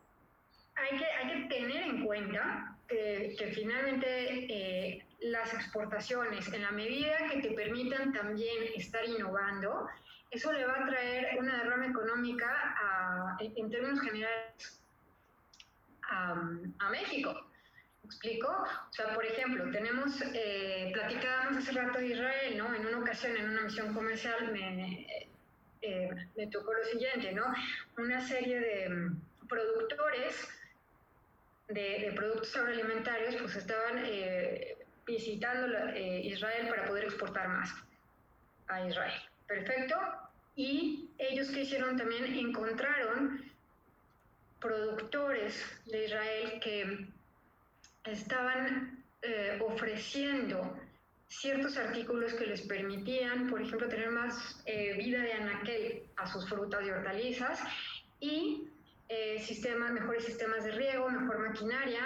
[0.74, 7.16] hay que, hay que tener en cuenta que finalmente eh, las exportaciones, en la medida
[7.30, 9.88] que te permitan también estar innovando,
[10.30, 14.82] eso le va a traer una derrama económica en, términos generales
[16.02, 16.34] a,
[16.90, 17.32] México.
[18.02, 18.48] ¿Me explico?
[18.48, 22.74] O sea, por ejemplo, tenemos, eh, hace rato de Israel, ¿no?
[22.74, 25.28] En una ocasión, en una misión comercial, me,
[25.82, 27.44] eh, me tocó lo siguiente, ¿no?
[27.96, 30.48] Una serie de mm, productores
[31.68, 34.77] de, productos agroalimentarios, pues estaban eh,
[35.08, 37.74] visitando eh, Israel para poder exportar más
[38.68, 39.20] a Israel.
[39.46, 39.96] Perfecto.
[40.54, 43.50] Y ellos que hicieron también encontraron
[44.60, 47.08] productores de Israel que
[48.04, 50.78] estaban eh, ofreciendo
[51.28, 56.48] ciertos artículos que les permitían, por ejemplo, tener más eh, vida de anaquel a sus
[56.48, 57.60] frutas y hortalizas
[58.20, 58.68] y
[59.38, 62.04] sistemas, mejores sistemas de riego, mejor maquinaria,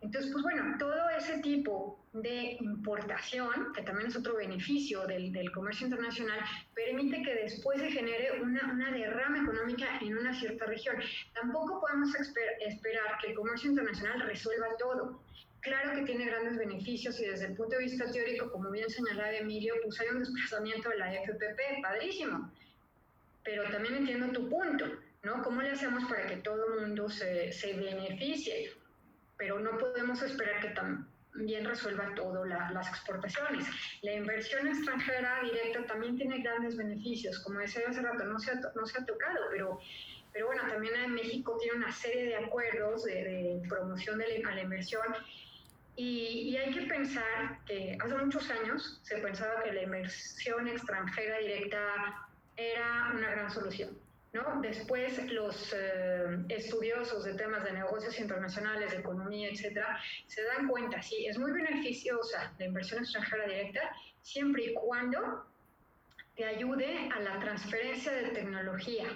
[0.00, 5.86] Entonces, pues bueno, todo ese tipo de importación, que también es otro beneficio del, comercio
[5.86, 6.38] internacional,
[6.74, 10.96] permite que después se genere una, una, derrama económica en una cierta región.
[11.34, 15.20] Tampoco podemos esperar que el comercio internacional resuelva todo.
[15.60, 19.32] Claro que tiene grandes beneficios y desde el punto de vista teórico, como bien señalaba
[19.32, 22.52] Emilio, pues hay un desplazamiento de la FPP, padrísimo.
[23.42, 24.86] Pero también entiendo tu punto,
[25.24, 25.42] ¿no?
[25.42, 28.70] ¿Cómo le hacemos para que todo mundo se beneficie?
[29.38, 33.66] Pero no podemos esperar que también resuelva todo la, las exportaciones.
[34.02, 38.60] La inversión extranjera directa también tiene grandes beneficios, como decía hace rato, no se ha,
[38.74, 39.80] no se ha tocado, pero
[40.32, 44.50] pero bueno, también en México tiene una serie de acuerdos de, de promoción de la,
[44.50, 45.06] a la inversión
[45.96, 51.38] y, y, hay que pensar que hace muchos años se pensaba que la inversión extranjera
[51.38, 53.98] directa era una gran solución.
[54.32, 54.60] ¿No?
[54.60, 61.02] Después los eh, estudiosos de temas de negocios internacionales, de economía, etcétera, se dan cuenta,
[61.02, 63.80] sí, es muy beneficiosa la inversión extranjera directa
[64.22, 65.46] siempre y cuando
[66.36, 69.08] te ayude a la transferencia de tecnología,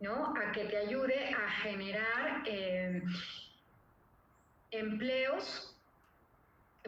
[0.00, 0.34] ¿no?
[0.36, 3.02] A que te ayude a generar eh,
[4.70, 5.74] empleos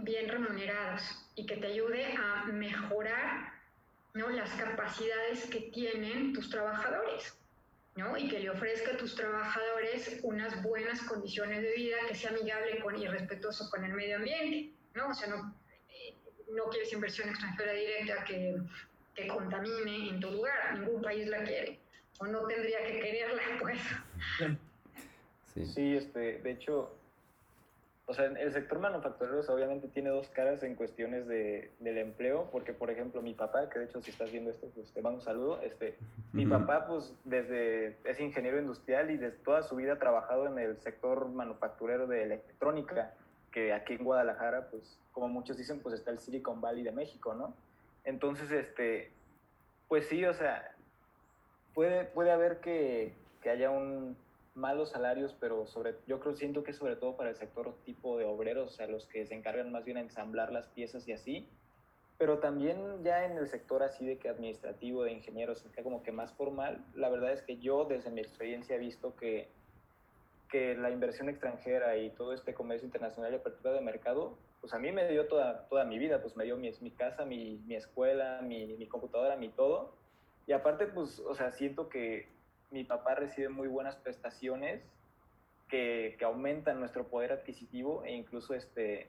[0.02, 1.02] bien remunerados
[1.34, 3.52] y que te ayude a mejorar
[4.14, 4.28] ¿no?
[4.30, 7.36] las capacidades que tienen tus trabajadores.
[7.96, 8.16] ¿No?
[8.16, 12.80] y que le ofrezca a tus trabajadores unas buenas condiciones de vida, que sea amigable
[12.80, 14.72] con, y respetuoso con el medio ambiente.
[14.94, 15.08] ¿no?
[15.08, 15.54] O sea, no,
[16.54, 18.56] no quieres inversión extranjera directa que,
[19.14, 21.78] que contamine en tu lugar, ningún país la quiere,
[22.18, 23.80] o no tendría que quererla, pues.
[25.54, 26.95] Sí, sí este, de hecho,
[28.08, 32.72] o sea, el sector manufacturero obviamente tiene dos caras en cuestiones de, del empleo, porque
[32.72, 35.24] por ejemplo mi papá, que de hecho si estás viendo esto, pues te mando un
[35.24, 35.96] saludo, este,
[36.32, 40.56] mi papá pues desde, es ingeniero industrial y desde toda su vida ha trabajado en
[40.60, 43.12] el sector manufacturero de electrónica,
[43.50, 47.34] que aquí en Guadalajara, pues como muchos dicen, pues está el Silicon Valley de México,
[47.34, 47.54] ¿no?
[48.04, 49.10] Entonces, este,
[49.88, 50.76] pues sí, o sea,
[51.74, 54.16] puede, puede haber que, que haya un
[54.56, 58.24] malos salarios, pero sobre, yo creo, siento que sobre todo para el sector tipo de
[58.24, 61.48] obreros, o sea, los que se encargan más bien a ensamblar las piezas y así,
[62.18, 66.12] pero también ya en el sector así de que administrativo, de ingenieros, que como que
[66.12, 69.48] más formal, la verdad es que yo desde mi experiencia he visto que,
[70.50, 74.78] que la inversión extranjera y todo este comercio internacional y apertura de mercado, pues a
[74.78, 77.74] mí me dio toda, toda mi vida, pues me dio mi, mi casa, mi, mi
[77.74, 79.94] escuela, mi, mi computadora, mi todo.
[80.46, 82.28] Y aparte, pues, o sea, siento que
[82.70, 84.82] mi papá recibe muy buenas prestaciones
[85.68, 89.08] que, que aumentan nuestro poder adquisitivo e incluso este,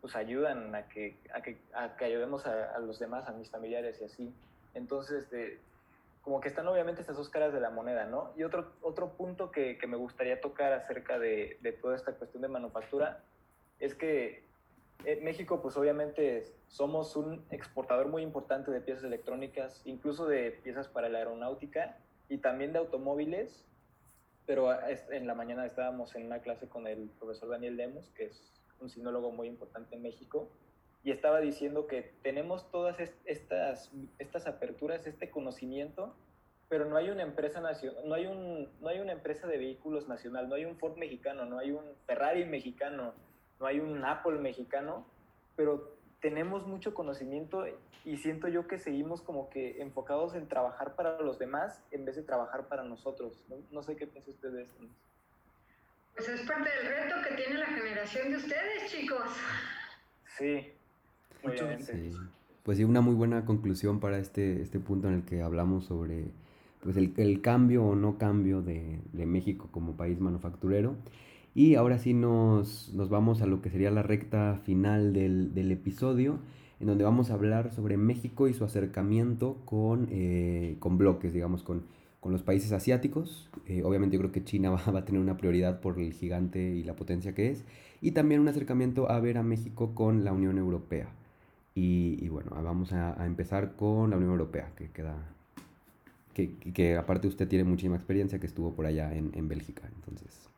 [0.00, 4.00] pues ayudan a que, a que, a que ayudemos a, los demás, a mis familiares
[4.00, 4.34] y así.
[4.74, 5.60] Entonces, este,
[6.22, 8.32] como que están obviamente estas dos caras de la moneda, ¿no?
[8.36, 12.42] Y otro, otro punto que, que me gustaría tocar acerca de, de, toda esta cuestión
[12.42, 13.22] de manufactura
[13.80, 14.44] es que
[15.04, 20.86] en México, pues obviamente somos un exportador muy importante de piezas electrónicas, incluso de piezas
[20.88, 21.98] para la aeronáutica,
[22.32, 23.62] y también de automóviles,
[24.46, 24.70] pero
[25.10, 28.88] en la mañana estábamos en una clase con el profesor Daniel Demos, que es un
[28.88, 30.48] sinólogo muy importante en México,
[31.04, 36.16] y estaba diciendo que tenemos todas estas, estas aperturas, este conocimiento,
[36.70, 40.08] pero no hay una empresa nacional, no hay un, no hay una empresa de vehículos
[40.08, 43.12] nacional, no hay un Ford mexicano, no hay un Ferrari mexicano,
[43.60, 45.04] no hay un Apple mexicano,
[45.54, 45.91] pero
[46.22, 47.64] tenemos mucho conocimiento
[48.04, 52.14] y siento yo que seguimos como que enfocados en trabajar para los demás en vez
[52.14, 53.44] de trabajar para nosotros.
[53.50, 54.84] No, no sé qué piensa usted de esto.
[56.14, 59.24] Pues es parte del reto que tiene la generación de ustedes, chicos.
[60.38, 60.72] Sí,
[61.42, 61.92] obviamente.
[61.92, 62.12] Sí.
[62.62, 66.26] Pues sí, una muy buena conclusión para este, este punto en el que hablamos sobre
[66.84, 70.94] pues el, el cambio o no cambio de, de México como país manufacturero.
[71.54, 75.70] Y ahora sí nos, nos, vamos a lo que sería la recta final del, del,
[75.70, 76.38] episodio,
[76.80, 81.62] en donde vamos a hablar sobre México y su acercamiento con, eh, con bloques, digamos,
[81.62, 81.84] con,
[82.20, 83.50] con, los países asiáticos.
[83.66, 86.74] Eh, obviamente yo creo que China va, va, a tener una prioridad por el gigante
[86.74, 87.64] y la potencia que es.
[88.00, 91.10] Y también un acercamiento a ver a México con la Unión Europea.
[91.74, 95.16] Y, y bueno, vamos a, a, empezar con la Unión Europea, que queda...
[96.34, 100.51] Que, que aparte usted tiene muchísima experiencia, que estuvo por allá en, en Bélgica, entonces...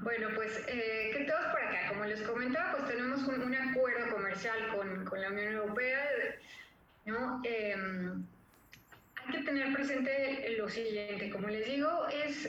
[0.00, 1.88] Bueno, pues, eh, ¿qué todos por acá?
[1.88, 6.00] Como les comentaba, pues tenemos un, un acuerdo comercial con, con, la Unión Europea,
[7.04, 7.40] ¿no?
[7.44, 7.76] Eh,
[9.16, 12.46] hay que tener presente lo siguiente, como les digo, es,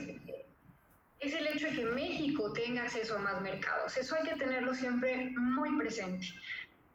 [1.19, 3.95] es el hecho de que México tenga acceso a más mercados.
[3.97, 6.27] Eso hay que tenerlo siempre muy presente.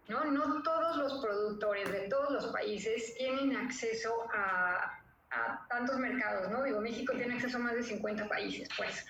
[0.09, 0.24] ¿no?
[0.24, 4.99] no todos los productores de todos los países tienen acceso a,
[5.30, 6.64] a tantos mercados, ¿no?
[6.64, 9.07] Digo, México tiene acceso a más de 50 países, pues,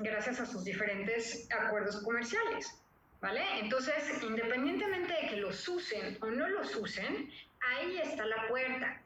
[0.00, 2.76] gracias a sus diferentes acuerdos comerciales.
[3.20, 3.42] ¿Vale?
[3.58, 7.30] Entonces, independientemente de que los usen o no los usen,
[7.60, 9.02] ahí está la puerta,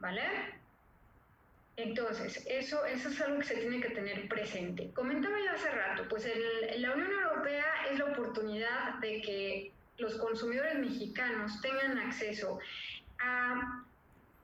[0.00, 0.22] ¿vale?
[1.76, 4.90] Entonces, eso, eso es algo que se tiene que tener presente.
[4.94, 6.26] Comentaba yo hace rato, pues
[6.78, 12.58] la Unión Europea es la oportunidad de que los consumidores mexicanos tengan acceso
[13.20, 13.84] a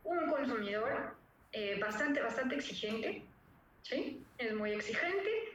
[0.05, 1.17] un consumidor
[1.53, 3.25] eh, bastante, bastante exigente,
[3.83, 4.23] ¿sí?
[4.39, 5.54] Es muy exigente,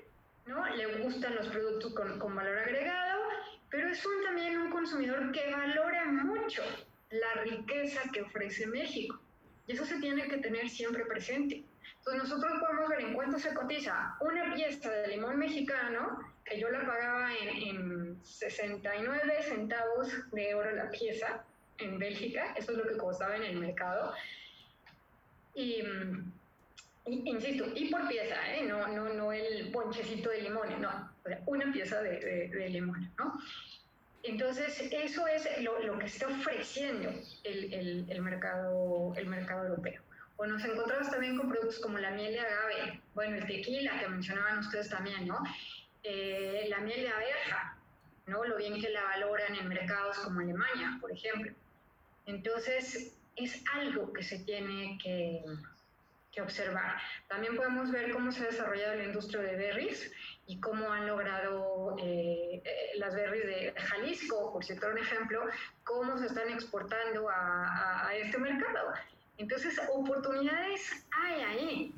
[0.50, 0.66] ¿no?
[0.76, 3.22] Le gustan los productos con, con valor agregado,
[3.70, 6.64] pero es un, también un consumidor que valora mucho
[7.12, 9.20] la riqueza que ofrece México.
[9.68, 11.64] Y eso se tiene que tener siempre presente.
[12.00, 16.70] Entonces nosotros podemos ver en cuánto se cotiza una pieza de limón mexicano, que yo
[16.72, 21.44] la pagaba en, en 69 centavos de oro la pieza
[21.78, 24.14] en Bélgica, eso es lo que costaba en el mercado.
[25.54, 25.84] Y,
[27.06, 28.64] insisto, y por pieza, ¿eh?
[28.64, 31.12] no, no, no el ponchecito de limón, no,
[31.46, 33.40] una pieza de, de, limón, ¿no?
[34.24, 37.10] Entonces, eso es lo, lo que está ofreciendo
[37.44, 40.02] el, el, el, mercado, el mercado europeo.
[40.36, 44.08] O nos encontramos también con productos como la miel de agave, bueno, el tequila que
[44.08, 45.42] mencionaban ustedes también, ¿no?
[46.04, 47.78] Eh, la miel de abeja,
[48.28, 48.44] ¿no?
[48.44, 51.54] Lo bien que la valoran en mercados como Alemania, por ejemplo.
[52.26, 55.44] Entonces, es algo que se tiene que,
[56.40, 56.98] que observar.
[57.28, 60.12] También podemos ver cómo se ha desarrollado la industria de berries
[60.48, 65.46] y cómo han logrado eh, eh, las berries de Jalisco, por citar un ejemplo,
[65.84, 68.94] cómo se están exportando a, a, este mercado.
[69.38, 71.94] Entonces, oportunidades hay ahí.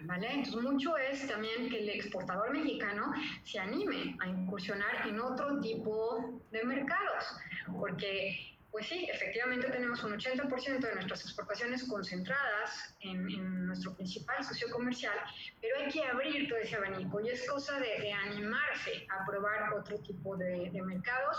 [0.00, 0.28] ¿Vale?
[0.32, 6.40] Entonces, mucho es también que el exportador mexicano se anime a incursionar en otro tipo
[6.52, 7.36] de mercados,
[7.76, 14.70] porque pues sí, efectivamente tenemos un 80% de nuestras exportaciones concentradas en, nuestro principal socio
[14.70, 15.16] comercial,
[15.60, 19.98] pero hay que abrir todo ese abanico y es cosa de, animarse a probar otro
[20.00, 21.38] tipo de, mercados.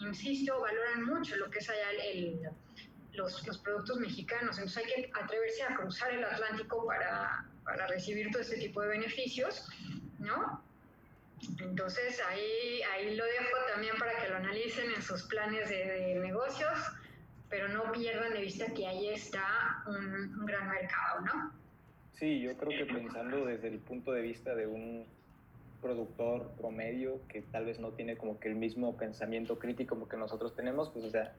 [0.00, 2.40] Insisto, valoran mucho lo que es allá el,
[3.12, 8.30] los, los, productos mexicanos, entonces hay que atreverse a cruzar el Atlántico para, para recibir
[8.30, 9.68] todo este tipo de beneficios,
[10.18, 10.67] ¿no?
[11.60, 16.78] Entonces ahí, ahí lo dejo también para que lo analicen en sus planes de, negocios,
[17.48, 21.52] pero no pierdan de vista que ahí está un, gran mercado, ¿no?
[22.14, 25.06] Sí, yo creo que pensando desde el punto de vista de un
[25.80, 30.16] productor promedio que tal vez no tiene como que el mismo pensamiento crítico como que
[30.16, 31.32] nosotros tenemos, pues o sea,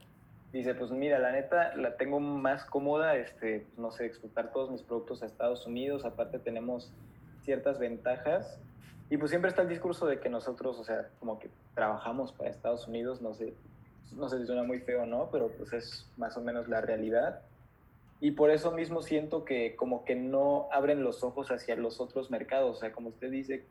[0.54, 4.72] dice, pues mira, la neta la tengo más cómoda, este, pues, no sé, exportar todos
[4.72, 6.90] mis productos a Estados Unidos, aparte tenemos
[7.44, 8.58] ciertas ventajas
[9.10, 12.50] y pues siempre está el discurso de que nosotros, o sea, como que trabajamos para
[12.50, 13.54] Estados Unidos, no sé,
[14.16, 16.82] no sé si suena muy feo o no, pero pues es más o menos la
[16.82, 17.42] realidad.
[18.22, 22.30] Y por eso mismo siento que como que no abren los ojos hacia los otros
[22.30, 22.78] mercados.
[22.78, 23.66] O sea, como usted dice,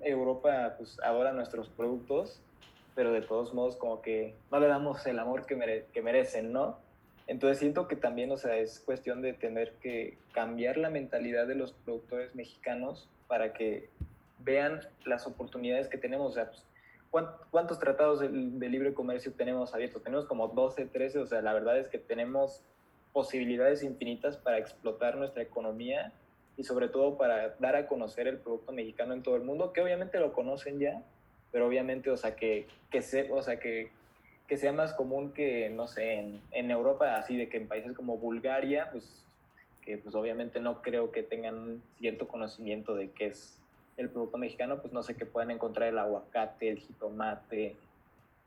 [0.00, 2.40] Europa pues adora nuestros productos,
[2.96, 6.78] pero de todos modos como que no le damos el amor que, que merecen, ¿no?
[7.26, 11.54] Entonces siento que también, o sea, es cuestión de tener que cambiar la mentalidad de
[11.54, 13.88] los productores mexicanos para que
[14.44, 16.32] vean las oportunidades que tenemos.
[16.32, 20.02] O sea, pues, ¿cuántos tratados de, libre comercio tenemos abiertos?
[20.02, 22.62] Tenemos como 12, 13, o sea, la verdad es que tenemos
[23.12, 26.12] posibilidades infinitas para explotar nuestra economía
[26.56, 29.80] y sobre todo para dar a conocer el producto mexicano en todo el mundo, que
[29.80, 31.02] obviamente lo conocen ya,
[31.52, 33.90] pero obviamente, o sea, que, que, se, o sea, que,
[34.48, 37.92] que sea más común que, no sé, en, en Europa, así de que en países
[37.92, 39.24] como Bulgaria, pues
[39.84, 43.60] que pues obviamente no creo que tengan cierto conocimiento de qué es
[43.96, 47.76] el producto mexicano, pues no sé que pueden encontrar el aguacate, el jitomate,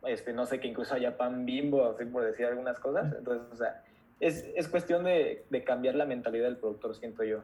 [0.05, 3.13] este, no sé que incluso haya pan bimbo, así por decir algunas cosas.
[3.17, 3.83] Entonces, o sea,
[4.19, 7.43] es, es cuestión de, de, cambiar la mentalidad del productor, siento yo.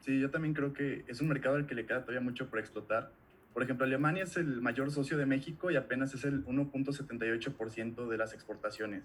[0.00, 2.58] Sí, yo también creo que es un mercado al que le queda todavía mucho por
[2.58, 3.10] explotar.
[3.52, 8.18] Por ejemplo, Alemania es el mayor socio de México y apenas es el 1.78% de
[8.18, 9.04] las exportaciones.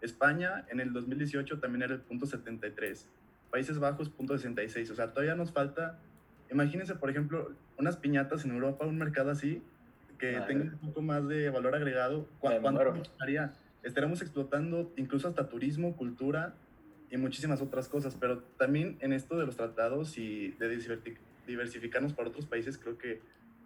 [0.00, 3.06] España en el 2018 también era el 0.73.
[3.50, 4.90] Países Bajos 0.66.
[4.90, 5.98] O sea, todavía nos falta
[6.50, 9.62] Imagínense, por ejemplo, unas piñatas en Europa, un mercado así,
[10.18, 12.28] que tenga un poco más de valor agregado.
[12.38, 13.52] ¿Cuánto estaría?
[13.82, 16.54] Estaremos explotando incluso hasta turismo, cultura
[17.10, 20.78] y muchísimas otras cosas, pero también en esto de los tratados y de
[21.46, 23.20] diversificarnos para otros países, creo que,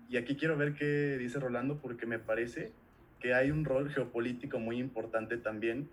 [0.09, 2.73] y aquí quiero ver qué dice Rolando, porque me parece
[3.21, 5.89] que hay un rol geopolítico muy importante también,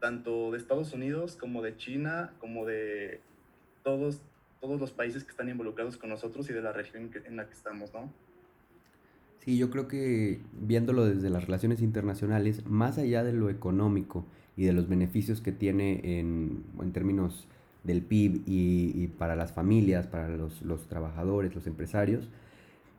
[0.00, 3.20] tanto de Estados Unidos como de China, como de
[3.82, 4.22] todos,
[4.64, 7.52] todos los países que están involucrados con nosotros y de la región en la que
[7.52, 8.10] estamos, ¿no?
[9.40, 14.24] Sí, yo creo que viéndolo desde las relaciones internacionales, más allá de lo económico
[14.56, 17.46] y de los beneficios que tiene en, en términos
[17.82, 22.30] del PIB y, para las familias, para los, los, trabajadores, los empresarios,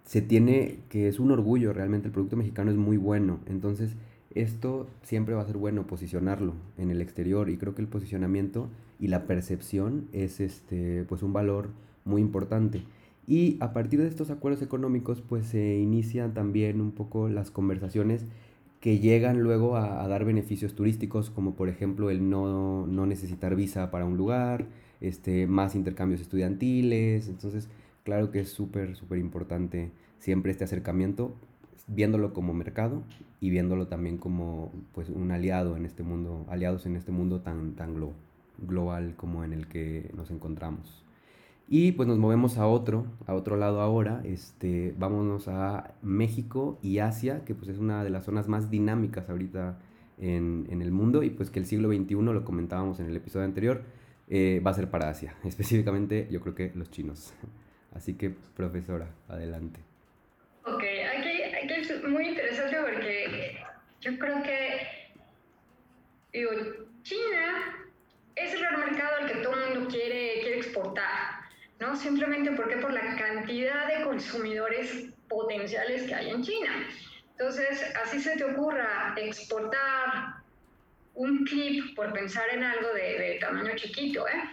[0.04, 3.96] se tiene, que es un orgullo realmente, el producto mexicano es muy bueno, entonces
[4.36, 8.70] esto siempre va a ser bueno posicionarlo en el exterior y creo que el posicionamiento
[9.00, 11.70] y la percepción es este pues un valor
[12.04, 12.84] muy importante.
[13.28, 18.26] Y a partir de estos acuerdos económicos pues se inician también un poco las conversaciones
[18.82, 23.90] que llegan luego a, dar beneficios turísticos como por ejemplo el no, no necesitar visa
[23.90, 24.68] para un lugar,
[25.02, 27.70] este, más intercambios estudiantiles, entonces
[28.04, 31.36] claro que es súper, súper importante siempre este acercamiento
[31.88, 33.04] viéndolo como mercado
[33.40, 37.74] y viéndolo también como pues un aliado en este mundo, aliados en este mundo tan,
[37.76, 37.96] tan
[38.58, 41.04] global como en el que nos encontramos.
[41.68, 47.00] Y pues nos movemos a otro, a otro lado ahora, este, vámonos a México y
[47.00, 49.80] Asia, que pues es una de las zonas más dinámicas ahorita
[50.20, 53.46] en, en el mundo y pues que el siglo XXI, lo comentábamos en el episodio
[53.46, 53.82] anterior,
[54.28, 57.34] eh, va a ser para Asia, específicamente yo creo que los chinos.
[57.94, 59.80] Así que, profesora, adelante.
[62.08, 63.58] Muy interesante porque
[64.02, 65.12] yo creo que,
[66.32, 66.52] digo,
[67.04, 67.88] China
[68.36, 71.42] es el mercado al que todo el mundo quiere, quiere exportar,
[71.80, 71.96] ¿no?
[71.96, 76.88] Simplemente porque por la cantidad de consumidores potenciales que hay en China.
[77.32, 80.36] Entonces, así se te ocurra exportar
[81.16, 84.44] un clip, por pensar en algo de, de tamaño chiquito, ¿eh?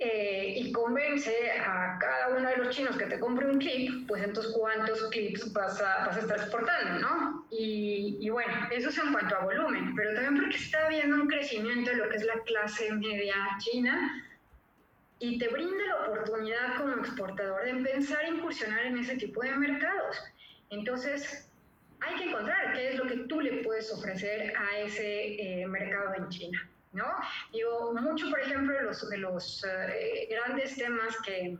[0.00, 4.22] Eh, y convence a cada uno de los chinos que te compre un clip, pues
[4.22, 7.46] entonces cuántos clips vas a, vas a estar exportando, ¿no?
[7.50, 11.26] Y, y, bueno, eso es en cuanto a volumen, pero también porque está habiendo un
[11.26, 14.24] crecimiento de lo que es la clase media china
[15.18, 19.50] y te brinda la oportunidad como exportador de empezar a incursionar en ese tipo de
[19.56, 20.16] mercados.
[20.70, 21.50] Entonces,
[22.00, 26.14] hay que encontrar qué es lo que tú le puedes ofrecer a ese eh, mercado
[26.14, 26.70] en China.
[26.92, 27.06] ¿No?
[27.52, 31.58] Digo, mucho, por ejemplo, de los, los eh, grandes temas que,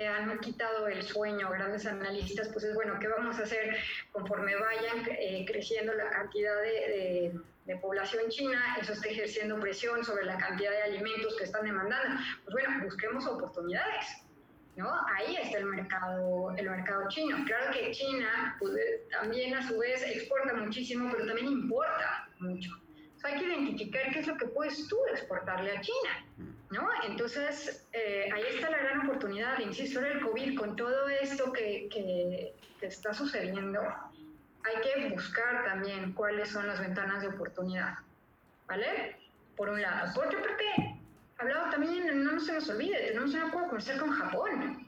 [0.00, 3.76] han quitado el sueño grandes analistas, pues es bueno, ¿qué vamos a hacer
[4.10, 8.76] conforme vayan eh, creciendo la cantidad de, de, población china?
[8.80, 12.20] Eso está ejerciendo presión sobre la cantidad de alimentos que están demandando.
[12.42, 14.20] Pues bueno, busquemos oportunidades.
[14.74, 14.92] ¿No?
[15.14, 17.36] Ahí está el mercado, el mercado chino.
[17.46, 18.74] Claro que China pues,
[19.08, 22.83] también a su vez exporta muchísimo, pero también importa mucho
[23.24, 26.26] hay que identificar qué es lo que puedes tú exportarle a China,
[26.70, 26.88] ¿no?
[27.06, 31.88] Entonces, eh, ahí está la gran oportunidad, insisto, en el COVID, con todo esto que,
[31.90, 37.94] que, está sucediendo, hay que buscar también cuáles son las ventanas de oportunidad,
[38.66, 39.16] ¿vale?
[39.56, 40.12] Por un lado.
[40.14, 41.00] Por otra parte,
[41.38, 44.86] hablado también, no se nos olvide, tenemos un acuerdo comercial con Japón,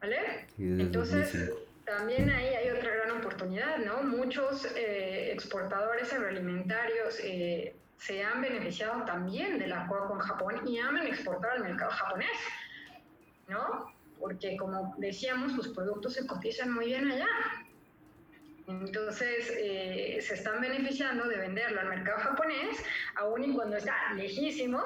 [0.00, 0.46] ¿vale?
[0.58, 1.52] Entonces
[1.84, 4.02] también ahí hay otra gran oportunidad, ¿no?
[4.02, 11.06] Muchos eh, exportadores agroalimentarios eh, se han beneficiado también del acuerdo con Japón y aman
[11.06, 12.38] exportar al mercado japonés,
[13.48, 13.92] ¿no?
[14.18, 17.28] Porque como decíamos, sus productos se cotizan muy bien allá.
[18.68, 22.78] Entonces, eh, se están beneficiando de venderlo al mercado japonés,
[23.16, 24.84] aun y cuando está lejísimo,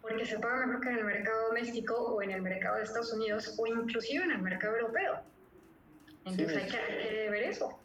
[0.00, 3.12] porque se paga mejor que en el mercado doméstico o en el mercado de Estados
[3.12, 5.31] Unidos o inclusive en el mercado europeo.
[6.24, 7.78] Entonces hay que, ver eso.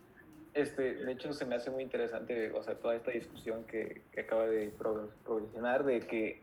[0.53, 4.21] Este, de hecho, se me hace muy interesante, o sea, toda esta discusión que, que
[4.21, 4.71] acaba de
[5.23, 6.41] progresionar de que,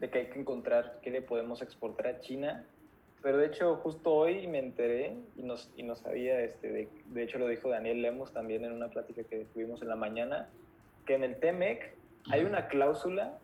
[0.00, 2.64] de que hay que encontrar qué le podemos exportar a China.
[3.22, 7.22] Pero de hecho, justo hoy me enteré y no y nos sabía, este, de, de,
[7.22, 10.48] hecho lo dijo Daniel Lemos también en una plática que tuvimos en la mañana,
[11.04, 11.94] que en el TEMEC
[12.30, 13.38] hay una cláusula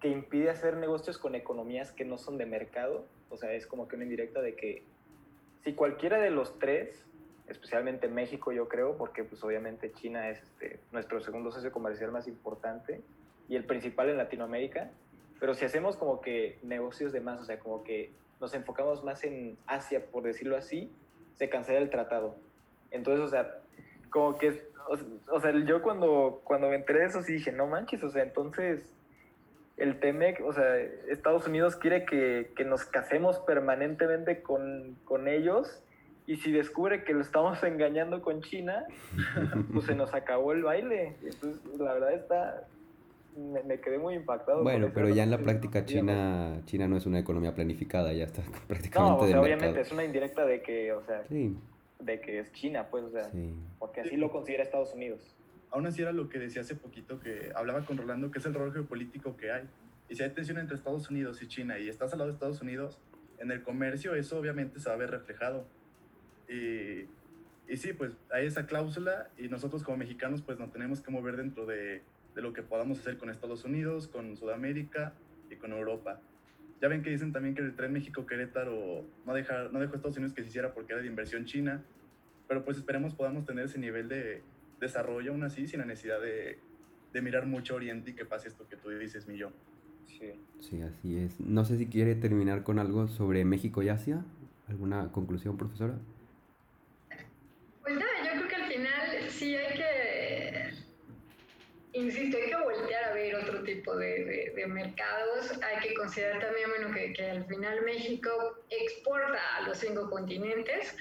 [0.00, 3.06] que impide hacer negocios con economías que no son de mercado.
[3.30, 4.82] O sea, es como que una indirecta de que
[5.64, 7.04] si cualquiera de los tres
[7.48, 12.26] especialmente México, yo creo, porque pues obviamente China es este, nuestro segundo socio comercial más
[12.26, 13.00] importante
[13.48, 14.90] y el principal en Latinoamérica.
[15.38, 19.22] Pero si hacemos como que negocios de más, o sea, como que nos enfocamos más
[19.24, 20.90] en Asia, por decirlo así,
[21.34, 22.36] se cancela el tratado.
[22.90, 23.60] Entonces, o sea,
[24.10, 24.62] como que,
[25.28, 28.22] o, sea, yo cuando, cuando me enteré de eso sí dije, no manches, o sea,
[28.22, 28.92] entonces
[29.76, 35.82] el TEMEC, o sea, Estados Unidos quiere que, que nos casemos permanentemente con, con ellos
[36.26, 38.84] y si descubre que lo estamos engañando con China,
[39.72, 41.16] pues se nos acabó el baile.
[41.22, 42.66] Entonces, la verdad está,
[43.36, 44.62] me, quedé muy impactado.
[44.62, 48.42] Bueno, pero ya en la práctica China, China no es una economía planificada, ya está
[48.66, 52.52] prácticamente no, o sea, obviamente es una indirecta de que, o sea, de que es
[52.52, 53.30] China, pues, o sea,
[53.78, 55.36] porque así lo considera Estados Unidos.
[55.70, 58.54] Aún así era lo que decía hace poquito, que hablaba con Rolando, que es el
[58.54, 59.64] rol geopolítico que hay.
[60.08, 62.62] Y si hay tensión entre Estados Unidos y China y estás al lado de Estados
[62.62, 62.98] Unidos,
[63.38, 65.66] en el comercio eso obviamente se va a ver reflejado
[66.48, 67.08] y,
[67.72, 71.36] y sí, pues hay esa cláusula y nosotros como mexicanos pues nos tenemos que mover
[71.36, 72.02] dentro de,
[72.34, 75.14] de, lo que podamos hacer con Estados Unidos, con Sudamérica
[75.50, 76.20] y con Europa.
[76.80, 80.16] Ya ven que dicen también que el tren México-Querétaro no, deja, no dejó a Estados
[80.16, 81.82] Unidos que se hiciera porque era de inversión china,
[82.48, 84.42] pero pues esperemos podamos tener ese nivel de
[84.78, 86.58] desarrollo aún así sin la necesidad de,
[87.12, 89.54] de mirar mucho Oriente y que pase esto que tú dices, Millón.
[90.06, 90.32] Sí.
[90.60, 91.40] sí, así es.
[91.40, 94.24] No sé si quiere terminar con algo sobre México y Asia.
[94.68, 95.98] ¿Alguna conclusión, profesora?
[97.82, 100.70] Pues nada, yo creo que al final sí hay que,
[101.92, 105.52] insisto, hay que voltear a ver otro tipo de, mercados.
[105.62, 110.96] Hay que considerar también, bueno, que, al final México exporta a los cinco continentes.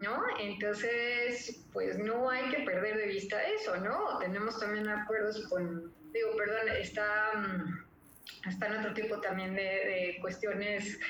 [0.00, 0.22] ¿no?
[0.38, 4.16] Entonces, pues no hay que perder de vista eso, ¿no?
[4.20, 11.00] Tenemos también acuerdos con, digo, perdón, está, mm, están otro tipo también de, cuestiones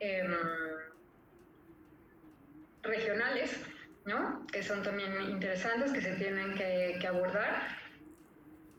[0.00, 0.34] em,
[2.82, 3.58] regionales,
[4.06, 4.46] ¿no?
[4.46, 7.76] Que son también interesantes, que se tienen que, que abordar.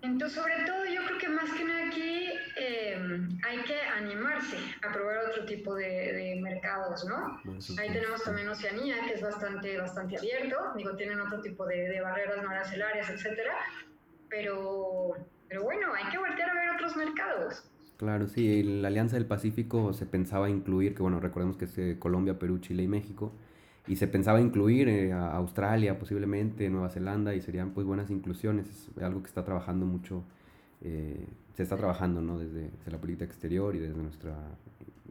[0.01, 4.57] Entonces, sobre todo, yo creo que más que nada aquí em, hay que animarse
[4.87, 7.41] a probar otro tipo de, mercados, ¿no?
[7.79, 12.43] Ahí tenemos también Oceanía, que es bastante, bastante abierto, digo, tienen otro tipo de, barreras
[12.43, 13.53] no arancelarias, etcétera,
[14.29, 15.13] pero,
[15.49, 17.69] pero bueno, hay que voltear a ver otros mercados.
[17.97, 21.97] Claro, sí, la Alianza del Pacífico se pensaba incluir, que bueno, recordemos que es eh,
[21.97, 23.33] Colombia, Perú, Chile y México,
[23.87, 28.67] y se pensaba incluir eh, a Australia posiblemente, Nueva Zelanda y serían pues buenas inclusiones,
[28.67, 30.23] es algo que está trabajando mucho,
[30.81, 31.25] eh,
[31.55, 32.37] se está trabajando ¿no?
[32.37, 34.35] desde, la política exterior y desde nuestra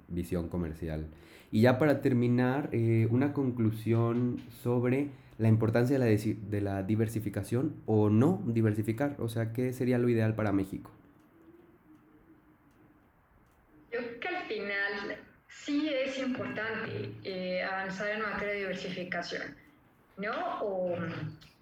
[0.08, 1.06] visión comercial.
[1.50, 5.08] Y ya para terminar, eh, una conclusión sobre
[5.38, 10.08] la importancia de la, de la diversificación o no diversificar, o sea, ¿qué sería lo
[10.08, 10.90] ideal para México?
[15.66, 17.10] sí es importante
[17.62, 19.56] avanzar en materia de diversificación,
[20.16, 20.60] ¿no?
[20.60, 20.96] O,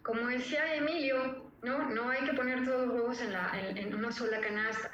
[0.03, 1.91] como decía Emilio, ¿no?
[1.91, 4.91] No hay que poner todos los huevos en, una sola canasta.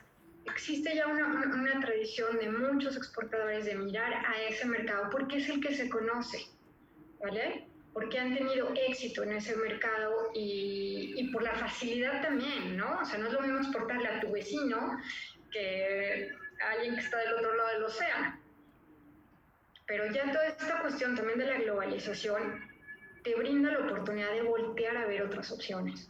[0.46, 5.48] Existe ya una, una, tradición de muchos exportadores de mirar a ese mercado porque es
[5.48, 6.46] el que se conoce,
[7.20, 7.66] ¿vale?
[7.92, 13.00] Porque han tenido éxito en ese mercado y, y por la facilidad también, ¿no?
[13.00, 14.96] O sea, no es lo mismo exportarle a tu vecino
[15.50, 16.30] que
[16.60, 18.38] a alguien que está del otro lado del océano.
[19.90, 22.60] Pero ya toda esta cuestión también de la globalización
[23.24, 26.08] te brinda la oportunidad de voltear a ver otras opciones.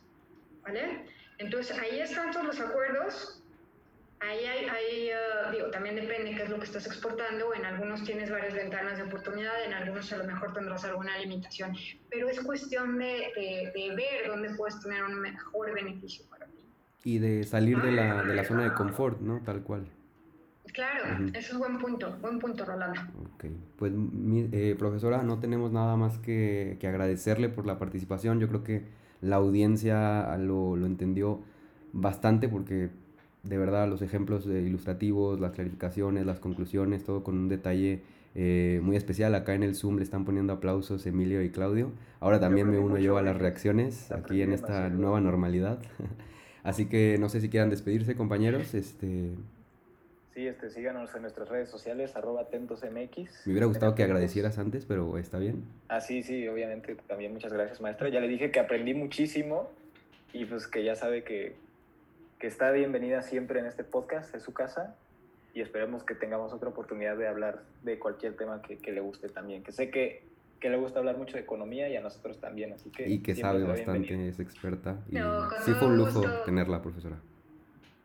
[0.63, 1.07] ¿Vale?
[1.39, 3.43] Entonces ahí están todos los acuerdos.
[4.21, 7.55] Ahí hay, uh, digo, también depende qué es lo que estás exportando.
[7.55, 11.75] En algunos tienes varias ventanas de oportunidad, en algunos a lo mejor tendrás alguna limitación.
[12.11, 13.33] Pero es cuestión de,
[13.75, 16.67] de, ver dónde puedes tener un mejor beneficio para ti.
[17.05, 19.41] Y de salir de la, de la zona de confort, ¿no?
[19.43, 19.87] Tal cual.
[20.73, 23.01] Claro, eso es buen punto, buen punto, Rolando.
[23.35, 23.47] Ok,
[23.77, 23.93] pues
[24.53, 28.41] eh, profesora, no tenemos nada más que, que, agradecerle por la participación.
[28.41, 28.85] Yo creo que
[29.21, 31.43] la audiencia lo, lo entendió
[31.93, 32.91] bastante porque
[33.43, 38.03] de verdad los ejemplos ilustrativos, las clarificaciones, las conclusiones, todo con un detalle
[38.35, 39.35] eh, muy especial.
[39.35, 41.91] Acá en el Zoom le están poniendo aplausos Emilio y Claudio.
[42.21, 45.81] Ahora también me uno yo a las reacciones aquí en esta nueva normalidad.
[46.63, 48.75] Así que no sé si quieran despedirse, compañeros.
[48.75, 49.33] Este,
[50.35, 53.47] Sí, este, síganos en nuestras redes sociales, arroba atentosmx.
[53.47, 55.65] Me hubiera gustado que agradecieras antes, pero está bien.
[55.89, 56.95] Ah, sí, sí, obviamente.
[57.09, 58.09] También muchas gracias, maestra.
[58.11, 59.71] Ya le dije que aprendí muchísimo
[60.33, 61.57] y pues que ya sabe que,
[62.39, 64.95] que está bienvenida siempre en este podcast, es su casa.
[65.53, 69.29] Y esperemos que tengamos otra oportunidad de hablar de cualquier tema que, que le guste
[69.29, 69.65] también.
[69.65, 70.23] Que sé que,
[70.61, 73.09] que, le gusta hablar mucho de economía y a nosotros también, así que...
[73.09, 75.01] Y que sabe bastante, es experta.
[75.11, 75.17] Y
[75.65, 77.21] sí fue un lujo tenerla, profesora.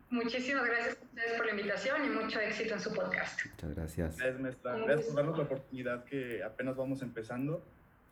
[0.09, 3.39] Muchísimas gracias a ustedes por la invitación y mucho éxito en su podcast.
[3.45, 4.17] Muchas gracias.
[4.17, 7.65] Gracias, Gracias por darnos la oportunidad que apenas vamos empezando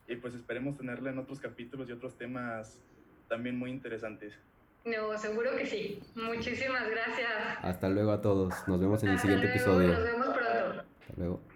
[0.07, 2.79] y pues esperemos tenerla en otros capítulos y otros temas
[3.29, 4.33] también muy interesantes.
[4.85, 6.01] No, seguro que sí.
[6.15, 7.31] Muchísimas gracias.
[7.61, 8.53] Hasta luego a todos.
[8.67, 9.93] Nos vemos en el siguiente episodio.
[9.93, 10.83] Nos vemos pronto.
[10.99, 11.52] Hasta luego.